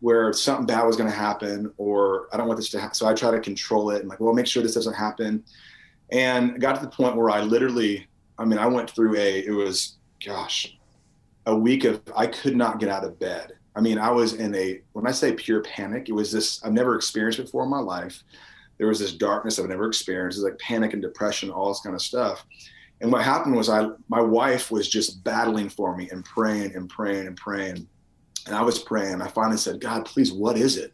where 0.00 0.32
something 0.32 0.66
bad 0.66 0.84
was 0.84 0.96
going 0.96 1.08
to 1.08 1.16
happen, 1.16 1.72
or 1.76 2.28
I 2.32 2.36
don't 2.36 2.48
want 2.48 2.58
this 2.58 2.70
to 2.70 2.80
happen. 2.80 2.94
So 2.94 3.06
I 3.06 3.14
try 3.14 3.30
to 3.30 3.40
control 3.40 3.90
it 3.90 4.00
and 4.00 4.08
like, 4.08 4.18
well, 4.18 4.32
make 4.32 4.46
sure 4.46 4.62
this 4.62 4.74
doesn't 4.74 4.94
happen. 4.94 5.44
And 6.10 6.60
got 6.60 6.74
to 6.74 6.80
the 6.82 6.90
point 6.90 7.16
where 7.16 7.30
I 7.30 7.40
literally, 7.40 8.08
I 8.36 8.44
mean, 8.44 8.58
I 8.58 8.66
went 8.66 8.90
through 8.90 9.16
a, 9.16 9.46
it 9.46 9.52
was, 9.52 9.98
gosh, 10.24 10.76
a 11.46 11.54
week 11.54 11.84
of 11.84 12.02
I 12.16 12.26
could 12.26 12.56
not 12.56 12.80
get 12.80 12.88
out 12.88 13.04
of 13.04 13.18
bed. 13.18 13.52
I 13.74 13.80
mean, 13.80 13.98
I 13.98 14.10
was 14.10 14.34
in 14.34 14.54
a 14.54 14.80
when 14.92 15.06
I 15.06 15.12
say 15.12 15.32
pure 15.32 15.62
panic, 15.62 16.08
it 16.08 16.12
was 16.12 16.30
this 16.30 16.62
I've 16.64 16.72
never 16.72 16.94
experienced 16.94 17.40
before 17.40 17.64
in 17.64 17.70
my 17.70 17.78
life. 17.80 18.22
There 18.78 18.88
was 18.88 18.98
this 18.98 19.12
darkness 19.12 19.58
I've 19.58 19.68
never 19.68 19.86
experienced, 19.86 20.40
like 20.40 20.58
panic 20.58 20.92
and 20.92 21.02
depression, 21.02 21.50
all 21.50 21.68
this 21.68 21.80
kind 21.80 21.94
of 21.94 22.02
stuff. 22.02 22.44
And 23.00 23.10
what 23.10 23.22
happened 23.22 23.56
was 23.56 23.68
I 23.68 23.88
my 24.08 24.20
wife 24.20 24.70
was 24.70 24.88
just 24.88 25.24
battling 25.24 25.68
for 25.68 25.96
me 25.96 26.08
and 26.10 26.24
praying 26.24 26.74
and 26.76 26.88
praying 26.88 27.26
and 27.26 27.36
praying. 27.36 27.86
And 28.46 28.56
I 28.56 28.62
was 28.62 28.78
praying. 28.78 29.22
I 29.22 29.28
finally 29.28 29.56
said, 29.56 29.80
God, 29.80 30.04
please, 30.04 30.32
what 30.32 30.56
is 30.56 30.76
it? 30.76 30.92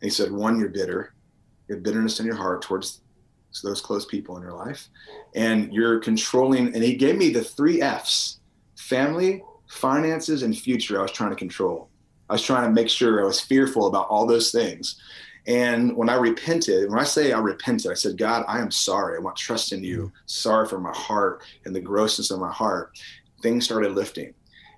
And 0.00 0.02
he 0.02 0.10
said, 0.10 0.30
One, 0.30 0.58
you're 0.58 0.68
bitter. 0.68 1.14
You 1.68 1.76
have 1.76 1.84
bitterness 1.84 2.20
in 2.20 2.26
your 2.26 2.36
heart 2.36 2.62
towards 2.62 3.00
those 3.62 3.80
close 3.80 4.04
people 4.04 4.36
in 4.36 4.42
your 4.42 4.52
life. 4.52 4.88
And 5.34 5.72
you're 5.72 6.00
controlling, 6.00 6.74
and 6.74 6.82
he 6.82 6.94
gave 6.94 7.16
me 7.16 7.30
the 7.30 7.44
three 7.44 7.80
F's 7.80 8.40
family, 8.76 9.42
finances, 9.68 10.42
and 10.42 10.56
future 10.56 10.98
I 10.98 11.02
was 11.02 11.12
trying 11.12 11.30
to 11.30 11.36
control. 11.36 11.88
I 12.34 12.36
was 12.36 12.42
trying 12.42 12.64
to 12.64 12.72
make 12.74 12.88
sure 12.88 13.22
I 13.22 13.26
was 13.26 13.40
fearful 13.40 13.86
about 13.86 14.08
all 14.08 14.26
those 14.26 14.50
things. 14.50 15.00
And 15.46 15.96
when 15.96 16.08
I 16.08 16.16
repented, 16.16 16.90
when 16.90 16.98
I 16.98 17.04
say 17.04 17.30
I 17.30 17.38
repented, 17.38 17.92
I 17.92 17.94
said, 17.94 18.18
God, 18.18 18.44
I 18.48 18.58
am 18.58 18.72
sorry. 18.72 19.16
I 19.16 19.20
want 19.20 19.36
trust 19.36 19.72
in 19.72 19.84
you. 19.84 20.10
Sorry 20.26 20.66
for 20.66 20.80
my 20.80 20.92
heart 20.92 21.44
and 21.64 21.72
the 21.72 21.80
grossness 21.80 22.32
of 22.32 22.40
my 22.40 22.50
heart. 22.50 22.98
Things 23.40 23.64
started 23.64 23.92
lifting. 23.92 24.34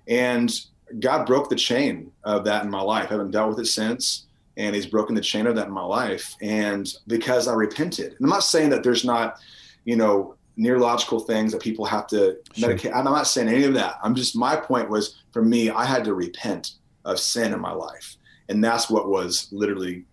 And 0.07 0.53
God 0.99 1.25
broke 1.25 1.49
the 1.49 1.55
chain 1.55 2.11
of 2.23 2.43
that 2.45 2.63
in 2.63 2.69
my 2.69 2.81
life. 2.81 3.07
I 3.07 3.13
haven't 3.13 3.31
dealt 3.31 3.49
with 3.49 3.59
it 3.59 3.65
since. 3.65 4.27
And 4.55 4.75
he's 4.75 4.85
broken 4.85 5.15
the 5.15 5.21
chain 5.21 5.47
of 5.47 5.55
that 5.55 5.65
in 5.65 5.73
my 5.73 5.83
life. 5.83 6.35
And 6.43 6.87
because 7.07 7.47
I 7.47 7.55
repented, 7.55 8.11
and 8.11 8.21
I'm 8.21 8.29
not 8.29 8.43
saying 8.43 8.69
that 8.69 8.83
there's 8.83 9.03
not, 9.03 9.39
you 9.83 9.95
know, 9.95 10.35
neurological 10.57 11.21
things 11.21 11.53
that 11.53 11.61
people 11.63 11.85
have 11.85 12.05
to 12.07 12.37
Sure. 12.53 12.69
medicate. 12.69 12.95
I'm 12.95 13.05
not 13.05 13.25
saying 13.25 13.47
any 13.47 13.63
of 13.63 13.73
that. 13.73 13.95
I'm 14.03 14.13
just, 14.13 14.35
my 14.35 14.55
point 14.55 14.91
was 14.91 15.15
for 15.31 15.41
me, 15.41 15.71
I 15.71 15.85
had 15.85 16.03
to 16.03 16.13
repent 16.13 16.73
of 17.07 17.19
sin 17.19 17.53
in 17.53 17.59
my 17.59 17.71
life. 17.71 18.17
And 18.49 18.63
that's 18.63 18.89
what 18.89 19.09
was 19.09 19.47
literally 19.51 20.05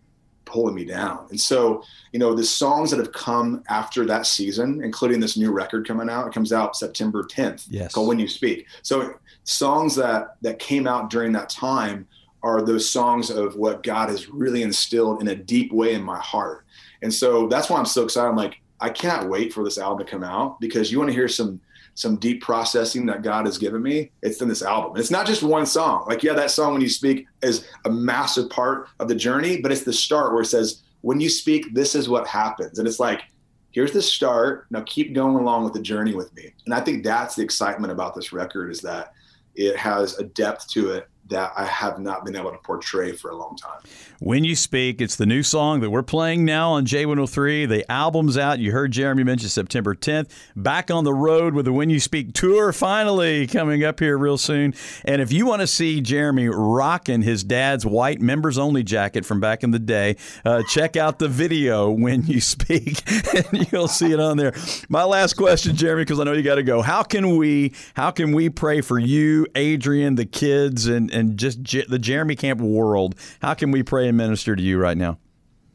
pulling 0.45 0.75
me 0.75 0.85
down. 0.85 1.27
And 1.31 1.41
so, 1.41 1.83
you 2.13 2.19
know, 2.19 2.35
the 2.35 2.45
songs 2.45 2.91
that 2.91 2.99
have 2.99 3.13
come 3.13 3.63
after 3.69 4.05
that 4.07 4.27
season, 4.27 4.83
including 4.83 5.21
this 5.21 5.37
new 5.37 5.51
record 5.51 5.87
coming 5.87 6.09
out, 6.09 6.27
it 6.27 6.35
comes 6.35 6.53
out 6.53 6.77
September 6.77 7.23
10th 7.25 7.67
Yes. 7.69 7.93
called 7.93 8.09
When 8.09 8.19
You 8.19 8.29
Speak. 8.29 8.67
So 8.83 9.15
songs 9.45 9.95
that 9.97 10.37
that 10.43 10.59
came 10.59 10.87
out 10.87 11.11
during 11.11 11.33
that 11.33 11.49
time 11.49 12.07
are 12.43 12.63
those 12.63 12.89
songs 12.89 13.31
of 13.31 13.57
what 13.57 13.83
God 13.83 14.11
has 14.11 14.29
really 14.29 14.63
instilled 14.63 15.23
in 15.23 15.29
a 15.29 15.35
deep 15.35 15.73
way 15.73 15.95
in 15.95 16.03
my 16.03 16.19
heart. 16.19 16.67
And 17.03 17.13
so 17.13 17.49
that's 17.49 17.71
why 17.71 17.79
I'm 17.79 17.87
so 17.87 18.05
excited. 18.05 18.29
I'm 18.29 18.37
like, 18.37 18.61
I 18.81 18.91
can't 18.91 19.31
wait 19.31 19.53
for 19.53 19.65
this 19.65 19.79
album 19.79 20.05
to 20.05 20.11
come 20.11 20.23
out 20.23 20.61
because 20.61 20.93
you 20.93 20.99
want 20.99 21.09
to 21.09 21.15
hear 21.15 21.29
some 21.29 21.61
some 21.95 22.17
deep 22.17 22.43
processing 22.43 23.07
that 23.07 23.23
God 23.23 23.47
has 23.47 23.59
given 23.59 23.83
me. 23.83 24.11
It's 24.23 24.43
in 24.43 24.49
this 24.49 24.63
album. 24.63 24.97
It's 24.97 25.11
not 25.11 25.27
just 25.27 25.43
one 25.43 25.67
song. 25.67 26.05
Like, 26.09 26.23
yeah, 26.23 26.33
that 26.35 26.51
song 26.51 26.73
when 26.73 26.83
you 26.83 26.89
speak 26.89 27.27
is 27.43 27.67
a 27.85 27.91
massive 27.91 28.51
part 28.51 28.89
of 28.99 29.09
the 29.09 29.15
journey, 29.15 29.61
but 29.61 29.71
it's 29.71 29.85
the 29.85 29.93
start 29.93 30.33
where 30.33 30.43
it 30.43 30.47
says, 30.47 30.83
when 31.03 31.21
you 31.21 31.29
speak, 31.29 31.73
this 31.75 31.95
is 31.95 32.09
what 32.09 32.27
happens. 32.27 32.79
And 32.79 32.89
it's 32.89 32.99
like, 32.99 33.23
here's 33.71 33.93
the 33.93 34.03
start. 34.03 34.67
Now 34.71 34.83
keep 34.87 35.15
going 35.15 35.37
along 35.37 35.65
with 35.65 35.73
the 35.73 35.83
journey 35.83 36.15
with 36.15 36.35
me. 36.35 36.53
And 36.65 36.75
I 36.75 36.81
think 36.81 37.05
that's 37.05 37.37
the 37.37 37.43
excitement 37.43 37.93
about 37.93 38.15
this 38.15 38.33
record 38.33 38.71
is 38.71 38.81
that 38.81 39.13
it 39.55 39.77
has 39.77 40.19
a 40.19 40.25
depth 40.25 40.69
to 40.71 40.91
it 40.91 41.09
that 41.29 41.53
I 41.57 41.65
have 41.65 41.99
not 41.99 42.25
been 42.25 42.37
able 42.37 42.51
to 42.51 42.59
portray 42.59 43.13
for 43.13 43.31
a 43.31 43.37
long 43.37 43.57
time. 43.57 43.81
When 44.21 44.45
You 44.45 44.55
Speak, 44.55 45.01
it's 45.01 45.17
the 45.17 45.27
new 45.27 45.43
song 45.43 45.81
that 45.81 45.91
we're 45.91 46.03
playing 46.03 46.45
now 46.45 46.73
on 46.73 46.85
J103. 46.85 47.69
The 47.69 47.91
album's 47.91 48.37
out. 48.37 48.59
You 48.59 48.73
heard 48.73 48.93
Jeremy 48.93 49.25
mention 49.25 49.49
September 49.49 49.95
10th. 49.95 50.31
Back 50.55 50.91
on 50.91 51.05
the 51.05 51.15
road 51.15 51.55
with 51.55 51.65
the 51.65 51.73
When 51.73 51.89
You 51.89 51.99
Speak 51.99 52.35
tour 52.35 52.73
finally 52.73 53.47
coming 53.47 53.85
up 53.85 54.01
here 54.01 54.19
real 54.19 54.37
soon. 54.37 54.75
And 55.05 55.23
if 55.23 55.33
you 55.33 55.47
want 55.47 55.61
to 55.61 55.67
see 55.67 56.01
Jeremy 56.01 56.49
rocking 56.49 57.23
his 57.23 57.43
dad's 57.43 57.87
white 57.87 58.21
members 58.21 58.59
only 58.59 58.83
jacket 58.83 59.25
from 59.25 59.41
back 59.41 59.63
in 59.63 59.71
the 59.71 59.79
day, 59.79 60.17
uh, 60.45 60.63
check 60.69 60.97
out 60.97 61.19
the 61.19 61.29
video 61.29 61.91
When 61.91 62.27
You 62.27 62.41
Speak 62.41 63.03
and 63.35 63.73
you'll 63.73 63.89
see 63.89 64.13
it 64.13 64.21
on 64.21 64.37
there. 64.37 64.53
My 64.91 65.05
last 65.05 65.35
question, 65.35 65.75
Jeremy, 65.75 66.03
because 66.03 66.21
I 66.21 66.25
know 66.25 66.33
you 66.33 66.43
got 66.43 66.57
to 66.57 66.63
go. 66.63 66.83
How 66.83 67.03
can 67.03 67.37
we 67.37 67.73
how 67.95 68.11
can 68.11 68.33
we 68.33 68.51
pray 68.51 68.83
for 68.83 68.99
you, 68.99 69.47
Adrienne, 69.57 70.17
the 70.17 70.27
kids 70.27 70.87
and 70.87 71.14
and 71.15 71.39
just 71.39 71.65
the 71.89 71.99
Jeremy 71.99 72.37
Camp 72.37 72.61
world. 72.61 73.15
How 73.41 73.55
can 73.55 73.71
we 73.71 73.83
pray 73.83 74.09
and 74.09 74.17
minister 74.17 74.55
to 74.57 74.63
you 74.63 74.79
right 74.79 74.97
now? 74.97 75.19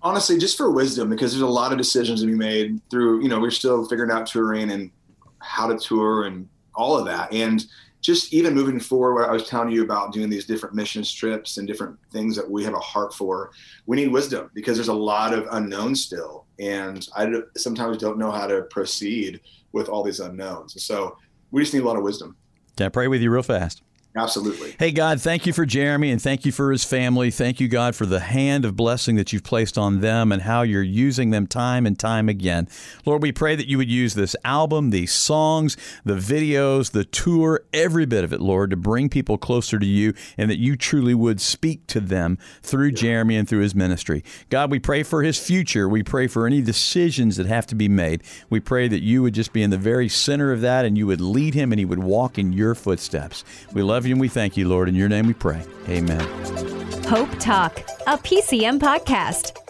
Honestly, 0.02 0.38
just 0.38 0.56
for 0.56 0.72
wisdom, 0.72 1.10
because 1.10 1.32
there's 1.32 1.42
a 1.42 1.48
lot 1.48 1.72
of 1.72 1.78
decisions 1.78 2.22
to 2.22 2.28
be 2.28 2.36
made 2.36 2.80
through, 2.90 3.22
you 3.22 3.28
know, 3.28 3.40
we're 3.40 3.52
still 3.52 3.86
figuring 3.86 4.12
out 4.12 4.28
touring 4.28 4.72
and 4.72 4.92
how 5.40 5.68
to 5.68 5.78
tour 5.78 6.26
and 6.26 6.48
all 6.76 6.98
of 6.98 7.06
that. 7.06 7.34
And 7.34 7.66
just 8.02 8.34
even 8.34 8.54
moving 8.54 8.80
forward, 8.80 9.16
what 9.16 9.30
I 9.30 9.34
was 9.34 9.48
telling 9.48 9.72
you 9.72 9.84
about 9.84 10.14
doing 10.14 10.30
these 10.30 10.46
different 10.46 10.74
mission 10.74 11.04
trips 11.04 11.58
and 11.58 11.68
different 11.68 11.98
things 12.12 12.36
that 12.38 12.50
we 12.50 12.64
have 12.64 12.74
a 12.74 12.80
heart 12.80 13.14
for, 13.14 13.52
we 13.88 13.98
need 13.98 14.08
wisdom 14.08 14.50
because 14.54 14.78
there's 14.78 14.88
a 14.88 14.94
lot 14.94 15.34
of 15.34 15.48
unknown 15.52 15.96
still. 15.96 16.46
And 16.60 17.06
I 17.18 17.30
sometimes 17.58 17.98
don't 17.98 18.18
know 18.18 18.32
how 18.32 18.48
to 18.48 18.62
proceed 18.64 19.42
with 19.74 19.90
all 19.90 20.04
these 20.04 20.22
unknowns. 20.22 20.82
So 20.82 21.18
we 21.52 21.62
just 21.62 21.74
need 21.74 21.84
a 21.84 21.86
lot 21.86 21.98
of 21.98 22.04
wisdom. 22.04 22.38
Can 22.78 22.86
I 22.86 22.90
pray 22.90 23.10
with 23.10 23.22
you 23.22 23.32
real 23.32 23.44
fast? 23.44 23.82
Absolutely. 24.16 24.76
Hey, 24.80 24.92
God, 24.92 25.22
thank 25.22 25.46
you 25.46 25.54
for 25.54 25.68
Jeremy 25.68 26.10
and 26.10 26.20
thank 26.20 26.44
you 26.44 26.52
for 26.52 26.72
his 26.72 26.84
family. 26.84 27.30
Thank 27.30 27.60
you, 27.60 27.68
God, 27.68 27.96
for 27.96 28.08
the 28.08 28.20
hand 28.20 28.66
of 28.66 28.76
blessing 28.76 29.18
that 29.18 29.32
you've 29.32 29.44
placed 29.44 29.78
on 29.78 30.02
them 30.02 30.32
and 30.32 30.42
how 30.42 30.64
you're 30.64 30.82
using 30.82 31.30
them 31.30 31.46
time 31.46 31.86
and 31.86 31.98
time 31.98 32.28
again. 32.28 32.68
Lord, 33.06 33.22
we 33.22 33.32
pray 33.32 33.56
that 33.56 33.68
you 33.68 33.78
would 33.78 33.92
use 33.92 34.16
this 34.16 34.36
album, 34.44 34.90
these 34.90 35.14
songs, 35.14 35.78
the 36.04 36.16
videos, 36.16 36.92
the 36.92 37.06
tour, 37.06 37.62
every 37.72 38.08
bit 38.08 38.24
of 38.24 38.34
it, 38.34 38.42
Lord, 38.42 38.72
to 38.72 38.76
bring 38.76 39.10
people 39.10 39.38
closer 39.38 39.78
to 39.78 39.86
you 39.86 40.16
and 40.40 40.50
that 40.50 40.58
you 40.58 40.76
truly 40.76 41.14
would 41.14 41.40
speak 41.40 41.86
to 41.88 42.00
them 42.00 42.40
through 42.64 42.94
Jeremy 42.94 43.38
and 43.38 43.48
through 43.48 43.62
his 43.62 43.76
ministry. 43.76 44.24
God, 44.50 44.72
we 44.72 44.80
pray 44.80 45.04
for 45.04 45.22
his 45.22 45.38
future. 45.38 45.88
We 45.88 46.02
pray 46.02 46.26
for 46.26 46.48
any 46.48 46.64
decisions 46.64 47.38
that 47.38 47.46
have 47.46 47.68
to 47.68 47.76
be 47.76 47.88
made. 47.88 48.24
We 48.50 48.60
pray 48.60 48.88
that 48.88 49.04
you 49.04 49.22
would 49.22 49.36
just 49.36 49.54
be 49.54 49.62
in 49.62 49.70
the 49.70 49.78
very 49.78 50.10
center 50.10 50.52
of 50.52 50.62
that 50.62 50.84
and 50.84 50.98
you 50.98 51.06
would 51.06 51.22
lead 51.22 51.54
him 51.54 51.72
and 51.72 51.78
he 51.78 51.86
would 51.86 52.00
walk 52.00 52.40
in 52.40 52.54
your 52.54 52.74
footsteps. 52.74 53.46
We 53.72 53.84
love 53.84 53.99
love 54.00 54.06
you 54.06 54.14
and 54.14 54.22
we 54.22 54.30
thank 54.30 54.56
you, 54.56 54.66
Lord. 54.66 54.88
In 54.88 54.96
your 54.96 55.10
name 55.10 55.28
we 55.28 55.34
pray. 55.34 55.62
Amen. 55.90 56.26
Hope 57.04 57.30
Talk, 57.38 57.80
a 58.08 58.18
PCM 58.18 58.80
podcast. 58.80 59.69